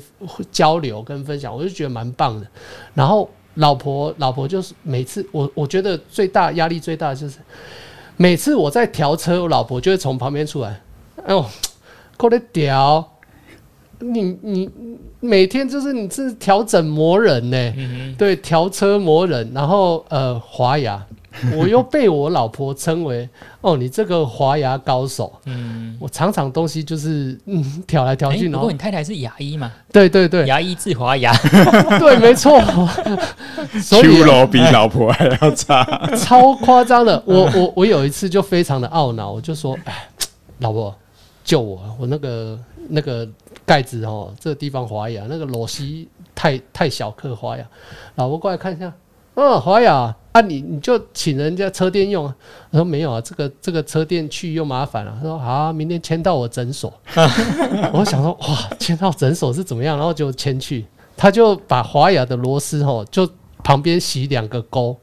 [0.52, 2.46] 交流跟分享，我就觉得蛮棒的。
[2.94, 7.38] 然后老婆，老婆就是每次我我觉得最大压力最大的就是
[8.22, 10.80] 每次我在调车，我老婆就会从旁边出来，
[11.26, 11.44] 哎呦，
[12.18, 13.18] 过来调。
[13.98, 14.70] 你你
[15.20, 21.04] 每天就是你是调整磨人呢、欸，嗯、对，调车磨人，然后呃滑牙，
[21.56, 23.28] 我又被我老婆称为
[23.62, 25.32] 哦，你这个滑牙高手。
[25.46, 29.72] 嗯，我常常东西就是嗯挑来挑去，然过你太太是牙医嘛？
[29.92, 31.34] 对对对，牙医治滑牙，
[32.00, 32.60] 对，没错。
[33.82, 35.84] 所以楼比老婆还要差，
[36.18, 37.22] 超夸张的。
[37.26, 40.08] 我我我有一次就非常的懊恼，我就说，哎，
[40.60, 40.94] 老婆
[41.44, 42.60] 救我，我那个
[42.90, 43.28] 那个。
[43.64, 45.86] 盖子哦，这个地方滑牙，那个螺丝
[46.36, 47.66] 太太小颗滑牙。
[48.16, 48.92] 老婆过来看一下，
[49.36, 52.36] 嗯，华雅啊，你你就请人家车店用啊。
[52.72, 55.14] 他说没有啊，这个这个车店去又麻烦了。
[55.18, 56.94] 他说好啊，明天签到我诊所。
[57.94, 59.98] 我想说哇，签到诊所是怎么样？
[59.98, 63.28] 然后就签去，他就把华雅的螺丝哦，就
[63.64, 64.98] 旁边洗两个沟，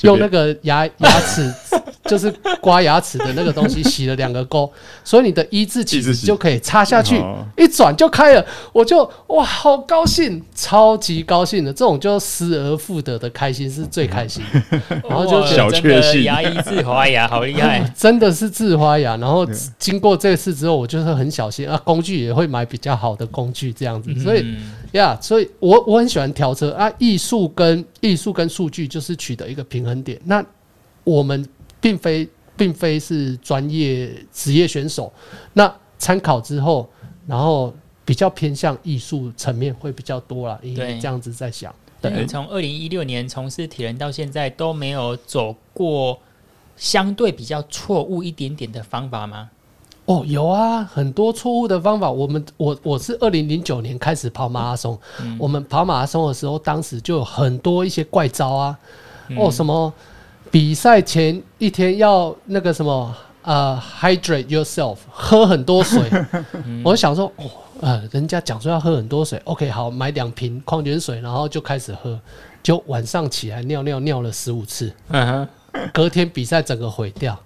[0.00, 1.52] 用那个牙牙齿，
[2.06, 4.70] 就是刮牙齿的那个东西洗了两个沟，
[5.04, 7.22] 所以你的一字起子就可以插下去，
[7.56, 8.44] 一转就开了。
[8.72, 14.42] 我就哇，好高兴，超级高兴的，这种就失而复得的开心是最开心。
[15.08, 19.16] 然后就小确幸，牙医治花牙好厉害， 真的是治花牙。
[19.18, 19.46] 然后
[19.78, 24.12] 经过这次之后，我就是很小心啊，工具也会买比较好的工具这样子。
[24.20, 24.56] 所以
[24.92, 30.02] 呀，所以我我很喜欢调车啊，艺术跟艺术跟数据就是取得一个平衡。
[30.02, 30.44] 点，那
[31.04, 31.46] 我们
[31.80, 35.12] 并非并非是专业职业选手，
[35.54, 36.88] 那参考之后，
[37.26, 37.74] 然后
[38.04, 41.74] 比较偏向艺术层面会比较多了，因为这样子在想。
[42.00, 46.18] 对，从二零一六年从事铁人到现在都没有走过
[46.76, 49.48] 相对比较错误一点点的方法吗？
[50.12, 52.10] 哦，有啊，很多错误的方法。
[52.10, 58.78] 我们我我是二零零九年开始跑马拉松，嗯，我们跑马拉松的时候，当时就有很多一些怪招啊。
[59.38, 59.90] 哦，什么
[60.50, 66.02] 比赛前一天要那个什么呃，hydrate yourself，喝很多水。
[66.84, 67.44] 我想说，哦，
[67.80, 72.20] 呃，人家讲说要喝很多水，OK，好，买两瓶矿泉水，然后就开始喝，
[72.62, 74.92] 就晚上起来尿尿尿了十五次，
[75.92, 77.38] 隔天比赛整个毁掉。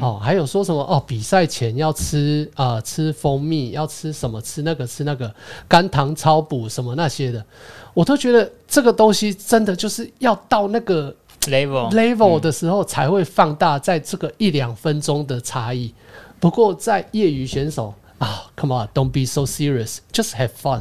[0.00, 5.34] 哦，还有说什么哦，比赛前要吃啊，呃，吃蜂蜜，要吃什么，吃那个，吃那个
[5.68, 7.44] 肝糖超补什么那些的，
[7.92, 11.14] 我都觉得这个东西真的就是要到那个。
[11.46, 15.92] level level 的时候才会放大在这个一两分钟的差异。
[16.40, 20.80] 不过在业余选手啊，come on，don't be so serious，just have fun，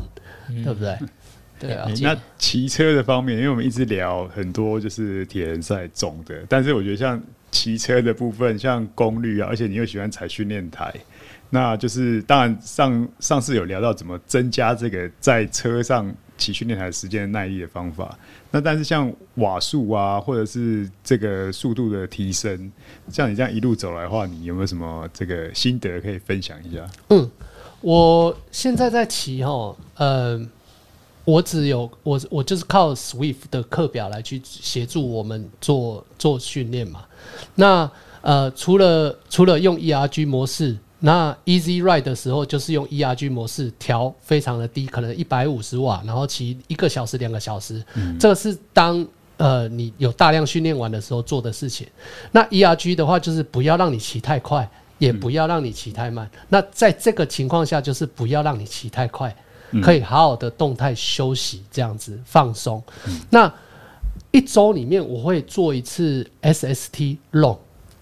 [0.63, 0.97] 对不对？
[1.59, 1.85] 对啊。
[2.01, 7.21] 那骑车的方面，因为我们一直聊很多就是铁人赛总的，但是我觉得像
[7.53, 10.93] 骑车的部分，像功率啊，而且你又喜欢踩训练台，
[11.51, 16.13] 那就是当然上上次有聊到怎么增加这个在车上。
[16.35, 18.17] 骑训练台时间耐力的方法，
[18.49, 22.71] 那但是像瓦数啊，或者是这个速度的提升，
[23.07, 26.85] 像你这样一路走来的话，你有没有什么这个心得可以分享一下？
[27.11, 27.29] 嗯，
[27.81, 30.43] 我现在在骑哈，呃，
[31.25, 37.05] 我只有我我就是靠 Swift 的课表来去协助我们做做训练嘛。
[37.55, 37.89] 那
[38.21, 40.77] 呃，除了除了用 ERG 模式。
[41.05, 47.83] 那 Easy Ride 的时候，就是用 ERG 模式调非常的低，可能一百五十瓦，然后骑一个小时、两个小时。
[47.95, 49.05] 嗯、这个是当
[49.35, 51.85] 呃你有大量训练完的时候做的事情。
[52.31, 54.65] 那 ERG 的话，就是不要让你骑太快，
[54.97, 56.25] 也不要让你骑太慢。
[56.35, 59.35] 嗯、那在这个情况下，就是不要让你骑太快，
[59.81, 62.81] 可以好好的动态休息，这样子放松。
[63.07, 63.53] 嗯、那
[64.31, 67.57] 一周里面我会做一次 SST Long。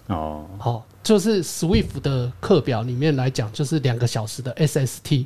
[0.08, 0.86] 哦，好。
[1.04, 5.26] 就是 Swift 的课表里面来讲，就是两个小时的 SST。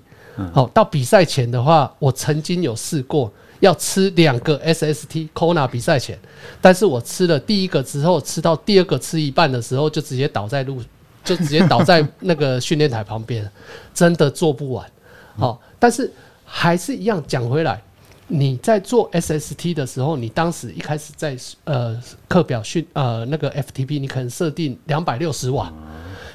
[0.53, 3.29] 好，到比赛前的话，我曾经有试过
[3.59, 6.17] 要吃两个 SST Kona 比赛前，
[6.61, 10.81] 但是我吃了第一个之后，吃到第二个吃一半的时候，就直接倒在路，
[11.25, 13.45] 就直接倒在那个训练台旁边，
[13.93, 14.89] 真的做不完。
[15.37, 16.09] 好，但是
[16.57, 17.81] 还是一样讲回来。
[18.27, 25.71] 你在做 SST 的时候，你当时一开始在呃课表训呃那个 FTP，你可能设定两百六十瓦，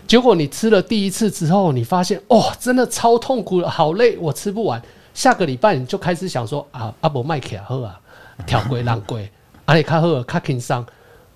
[0.06, 4.80] 结果你吃了第一次之后，你发现哦，真的超痛苦了，好累，我吃不完。
[5.14, 7.98] 下个礼拜你就开始想说啊，阿伯麦克啊，喝啊，
[8.46, 9.28] 调贵浪贵，
[9.64, 10.84] 阿里卡喝卡轻伤，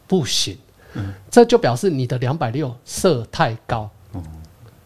[0.06, 0.58] 不行，
[1.30, 3.88] 这就表示你的两百六设太高，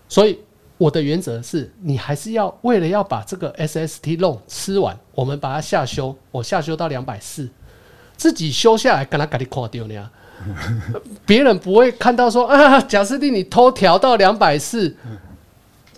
[0.08, 0.38] 所以。
[0.78, 7.48] 我的原则是你还是要为了要把这个 SST long 吃完，我们把它下修，我下修到两百四，
[8.16, 10.10] 自己修下来，跟他给你垮掉呢。
[11.26, 14.96] 别人不会看到说啊，贾斯汀你偷调到两百四，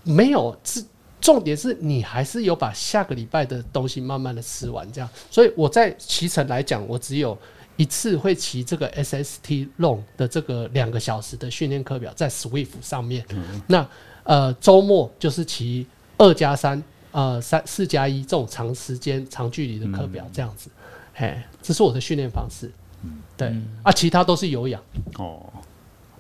[0.02, 0.82] 没有，是
[1.20, 5.10] 重点是你还是有把下个礼拜的东西慢慢的吃完，这样。
[5.30, 7.36] 所以我在骑乘来讲，我只有
[7.76, 13.22] 一次会骑这个 SST long 的这个两个小时的训练课表在 Swift 上面，
[13.66, 13.86] 那。
[14.24, 15.86] 呃，周末就是骑
[16.18, 20.70] 二加三，呃，三四加一这种长时间、长距离的课表，这样子，
[21.14, 22.70] 嘿、嗯，这是我的训练方式。
[23.02, 23.48] 嗯，对，
[23.82, 24.80] 啊，其他都是有氧。
[25.16, 25.42] 哦，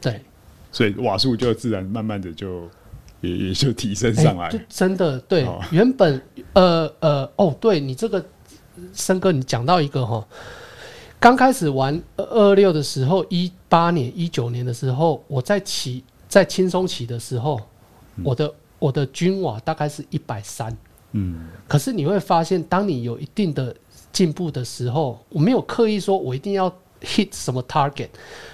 [0.00, 0.22] 对，
[0.72, 2.68] 所以瓦数就自然慢慢的就
[3.20, 4.48] 也也就提升上来。
[4.48, 6.20] 欸、真的，对，哦、原本
[6.54, 8.24] 呃呃，哦，对你这个
[8.94, 10.26] 森哥，你讲到一个哈，
[11.20, 17.60] 刚开始玩二二六的时候，一八年、一九年的时候，我在骑在轻松骑的时候。
[18.24, 20.76] 我的我的均瓦大概是一百三，
[21.12, 23.74] 嗯，可是你会发现，当你有一定的
[24.12, 26.70] 进步的时候，我没有刻意说我一定要
[27.02, 28.08] hit 什么 target，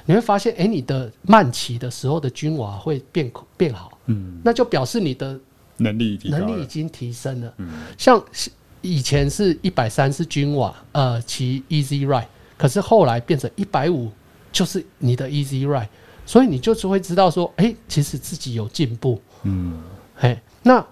[0.05, 5.39] 你会发现，哎、欸，你的慢骑的时候的均瓦会变变好，嗯，那就表示你的
[5.77, 8.23] 能力能力已经提升了，嗯，像
[8.83, 14.11] 以前是一百三是均瓦，呃，骑 easy ride，可是后来变成一百五
[14.51, 15.89] 就是你的 easy ride，
[16.25, 19.21] 所以你就是会知道说，哎、欸，其实自己有进步。
[19.43, 19.79] 嗯，
[20.21, 20.85] 哎，那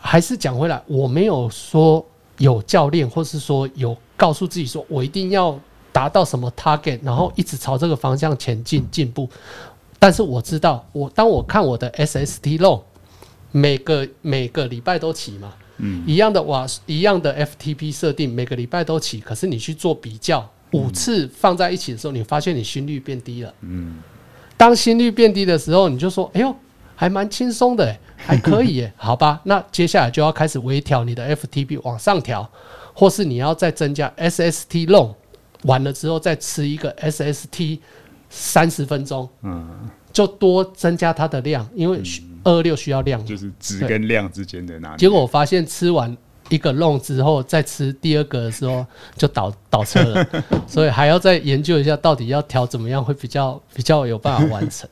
[0.00, 2.04] 还是讲回来，我没有说
[2.38, 5.58] 有教练，或是说有告诉自己说我一定要
[5.92, 9.28] 达到什么 target，然后一直朝这个方向前进进步。
[9.98, 12.82] 但是我知道，我当我看我的 SST low，
[13.50, 15.54] 每个每个礼拜都起嘛。
[15.78, 19.18] 嗯，一样的瓦，一样的 FTP 设定，每个礼拜都起。
[19.18, 23.52] 可是你去做比较，五次放在一起的时候，你发现你心率变低了。
[23.62, 23.98] 嗯，
[24.56, 26.54] 当心率变低的时候，你就说：“哎呦，
[26.94, 32.48] 还蛮轻松的， 还可以耶。”好吧，那接下来就要开始微调你的 FTP 往上调，
[32.92, 35.14] 或是你要再增加 SST long，
[35.62, 37.78] 完了之后再吃一个 SST
[38.30, 39.28] 三十分钟。
[39.42, 42.02] 嗯，就多增加它的量，因为。
[42.46, 44.94] 二六需要量，就是值跟量之间的那。
[44.98, 46.14] 结果我发现吃完
[46.50, 48.84] 一个 long 之后，再吃第二个的时候
[49.16, 50.26] 就倒倒车了，
[50.68, 54.86] 所以还要再研究一下到底要调怎么样会比较比较有办法完成。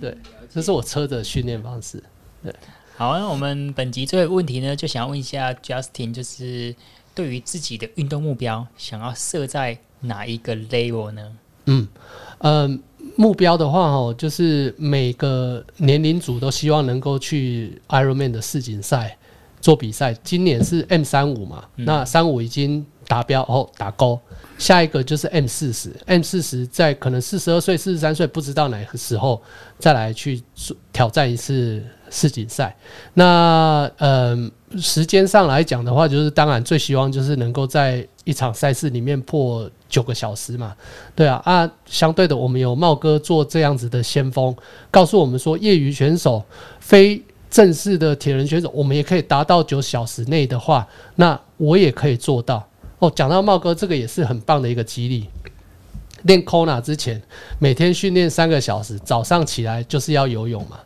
[0.00, 0.12] 对，
[0.52, 2.02] 这是我车的训练方式。
[2.42, 2.54] 对，
[2.96, 6.74] 好，那我们本集最后问题呢，就想要问一下 Justin，就是
[7.14, 11.36] 对于自己的运动目标，想要设在哪一个 level 呢？
[11.66, 11.88] 嗯
[12.38, 12.72] 嗯。
[12.72, 12.78] 呃
[13.16, 19.18] 目标的话，哦，就是每个年龄组都希望能够去 Ironman 的世锦赛
[19.60, 20.14] 做比赛。
[20.22, 24.18] 今年是 M 三五嘛，那三五已经达标哦，打勾。
[24.56, 29.42] 下一个就是 M 四十，M 四十在可能四十二岁、四十三岁，不知道哪个时候
[29.78, 30.40] 再来去
[30.92, 32.74] 挑战一次世锦赛。
[33.14, 34.50] 那嗯。
[34.78, 40.74] 时间上来讲的话，就是当然最希望就是能够在一场赛事里面破九个小时嘛，
[41.14, 44.56] 对啊啊，相对的我们有茂哥做这样子的先锋，
[44.90, 46.42] 告诉我们说业余选手、
[46.80, 52.66] 非正式的铁人选手，我们也可以达到九小时内的话，那我也可以做到
[53.02, 53.12] 哦。
[53.14, 55.28] 讲到茂哥，这个也是很棒的一个激励。
[56.22, 57.20] 练 Kona 之前，
[57.58, 60.78] 每天训练三个小时，早上起来就是要游泳嘛。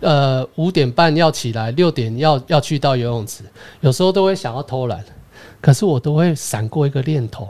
[0.00, 3.44] 呃，五点半要起来，六点要要去到游泳池，
[3.80, 5.04] 有时候都会想要偷懒，
[5.60, 7.46] 可是我都会闪过一个念头，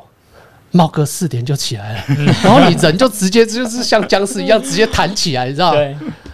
[0.76, 2.04] 茂哥四点就起来了，
[2.44, 5.74] 然后你人就直接就是像僵尸一样直接弹起来，你知道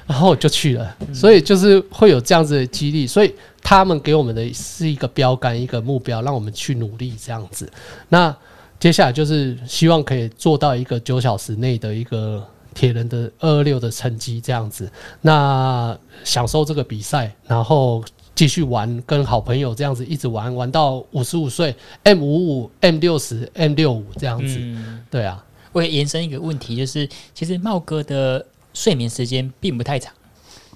[0.06, 3.32] 然后我就去了，所以就是会有这样子的激励，所以
[3.62, 7.70] 他们给我们的是一个标杆，一个目标，让我们去努力这样子。
[8.08, 8.34] 那
[8.80, 12.44] 接下来就是希望可以做到一个九小时内的一个。
[12.74, 14.90] 铁人的二二六的成绩这样子，
[15.20, 18.02] 那享受这个比赛，然后
[18.42, 21.72] 继续玩，跟好朋友这样子一直玩，玩到五十五岁
[22.02, 24.56] ，M 五五、M 六十、M 六五这样子。
[24.58, 30.12] 嗯、对啊，我也延伸一个问题，就是其实茂哥的睡眠时间并不太长。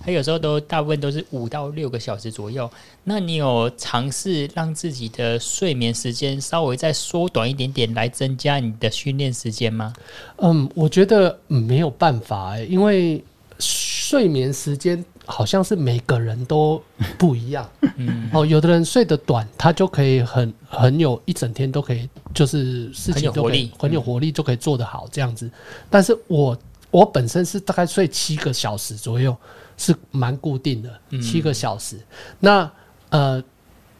[0.00, 2.70] 他有时候都大部分都是五到六个小时左右。
[3.02, 9.92] 那你有尝试让自己的睡眠时间稍微再缩短一点点，来增加你的训练时间吗？
[10.36, 13.24] 嗯，我觉得没有办法欸，因为
[13.58, 16.82] 睡眠时间好像是每个人都
[17.18, 17.68] 不一样。
[17.96, 25.50] 嗯，哦，有的人睡得短，他就可以很很有一整天都可以，就是事情都可以很有活力，就可以做得好这样子。
[25.90, 26.56] 但是我
[26.90, 29.36] 我本身是大概睡七个小时左右。
[29.78, 31.96] 是蛮固定的，七个小时。
[31.96, 32.02] 嗯、
[32.40, 32.72] 那
[33.10, 33.44] 呃，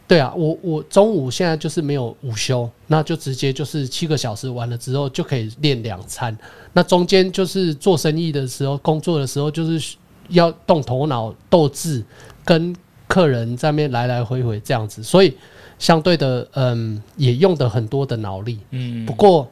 [0.09, 6.35] 对啊，我我中午现在就是没有午休，那就直接就是七个小时完了之后就可以练两餐。
[6.73, 9.97] 那中间就是做生意的时候、工作的时候，就是
[10.29, 12.05] 要动头脑、斗智，
[12.45, 12.75] 跟
[13.07, 15.03] 客人在那边来来回回这样子。
[15.03, 15.37] 所以
[15.79, 18.59] 相对的，嗯，也用的很多的脑力。
[18.71, 19.49] 嗯，不过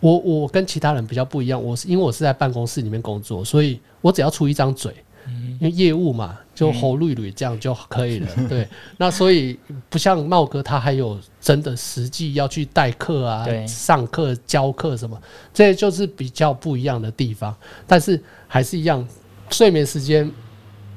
[0.00, 4.92] 我我跟其他人比较不一样，我是因为我是在办公室里面工作，所以我只要出一张嘴。
[5.26, 8.28] 嗯因为业务嘛，就喉绿绿这样就可以了。
[8.48, 8.66] 对，
[8.96, 9.58] 那所以
[9.90, 15.20] 不像茂哥，他还有真的实际要去代课啊、上课教课什么，
[15.52, 17.54] 这就是比较不一样的地方。
[17.88, 19.06] 但是还是一样，
[19.50, 20.30] 睡眠时间，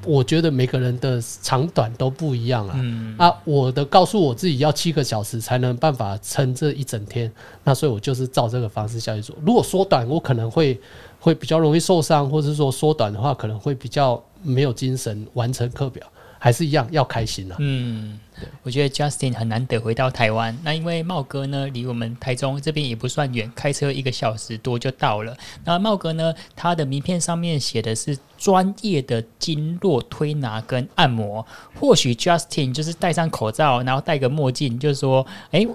[0.04, 3.26] 我觉得每个人的长短都不一样啊。
[3.26, 7.30] 啊，我的告诉我自己要七个小时才能办法撑这一整天，
[7.64, 9.36] 那所以我就是照这个方式下去做。
[9.44, 10.80] 如果缩短，我可能会。
[11.24, 16.04] 会比较容易受伤，或者是说缩短的话，可能会比较没有精神完成课表，
[16.36, 17.54] 还是一样要开心啊。
[17.60, 18.21] 嗯，对，
[18.62, 25.36] 我觉得 Justin 很难得回到台湾，那因为茂哥呢离我们台中这边也不算远，开车一个小时多就到了。
[25.64, 31.46] 那茂哥呢，他的名片上面写的是专业的经络推拿跟按摩。
[31.78, 35.66] 或许 Justin 就是戴上口罩，然后戴个墨镜，就说，哎，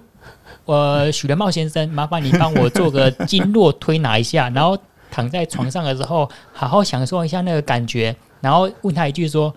[0.65, 4.77] 我许仁茂先生，麻烦你帮我做个经络推拿一下，然后。
[5.09, 9.51] 躺在床上的时候，好好享受一下那个感觉，然后问他一句说：“、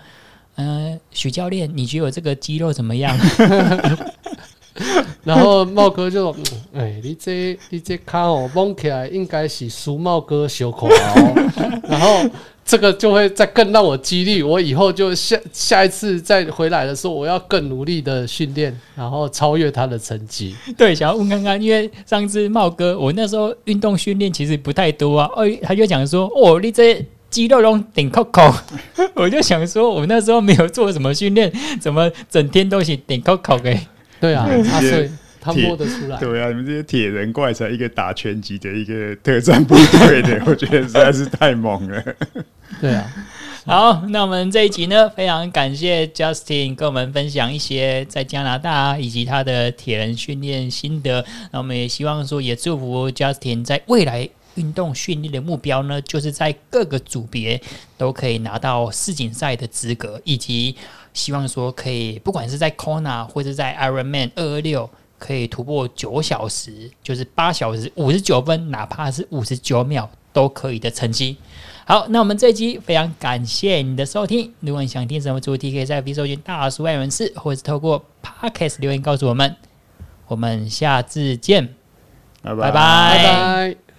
[0.61, 3.17] 呃，许教练，你觉得我这个肌肉怎么样？”
[5.25, 6.31] 然后茂哥就
[6.75, 11.51] 哎、欸，你这你这卡哦，蒙起来应该是苏茂哥小口哦，
[11.89, 12.29] 然后
[12.65, 20.55] 这个就会再更让我激励，我以后就下下一次再回来的时候，我要更努力的训练，然后超越他的成绩。
[20.77, 27.05] 对，想要问看看，因为上次茂哥，我那时候运动训练其实不太多啊，哦，他就讲说，哦，你这。
[27.31, 28.53] 肌肉拢顶扣扣，
[29.15, 31.51] 我就想说，我那时候没有做什么训练，
[31.81, 33.75] 怎么整天都是顶扣扣的？
[34.21, 35.11] 对啊，他 所以
[35.41, 36.19] 他摸得出来。
[36.19, 42.03] 对啊，你们这些铁人怪才一个打拳击的一个特战部队的，我觉得实在是太猛了。
[42.81, 43.11] 对啊，
[43.65, 51.25] 好，那我们这一集呢，非常感谢 Justin 跟我们分享一些在加拿大以及他的铁人训练心得。
[51.53, 54.29] 那我们也希望说，也祝福 Justin 在未来。
[54.55, 57.61] 运动训练的目标呢，就是在各个组别
[57.97, 60.75] 都可以拿到世锦赛的资格，以及
[61.13, 64.89] 希望说可以，不管是在 Kona 或者在 Ironman 二二六，
[65.19, 71.37] 可以突破九小时，就是八小时五十九分，哪怕是五十九秒都可以的成绩。
[71.85, 74.53] 好，那我们这一集非常感谢你的收听。
[74.61, 79.57] 如果你想听什么主题，可以在 V 搜寻大叔爱人士，或者是透过 Podcast 留言告诉我们。
[80.29, 81.75] 我们下次见，
[82.43, 82.71] 拜拜拜。
[82.71, 83.90] 拜拜。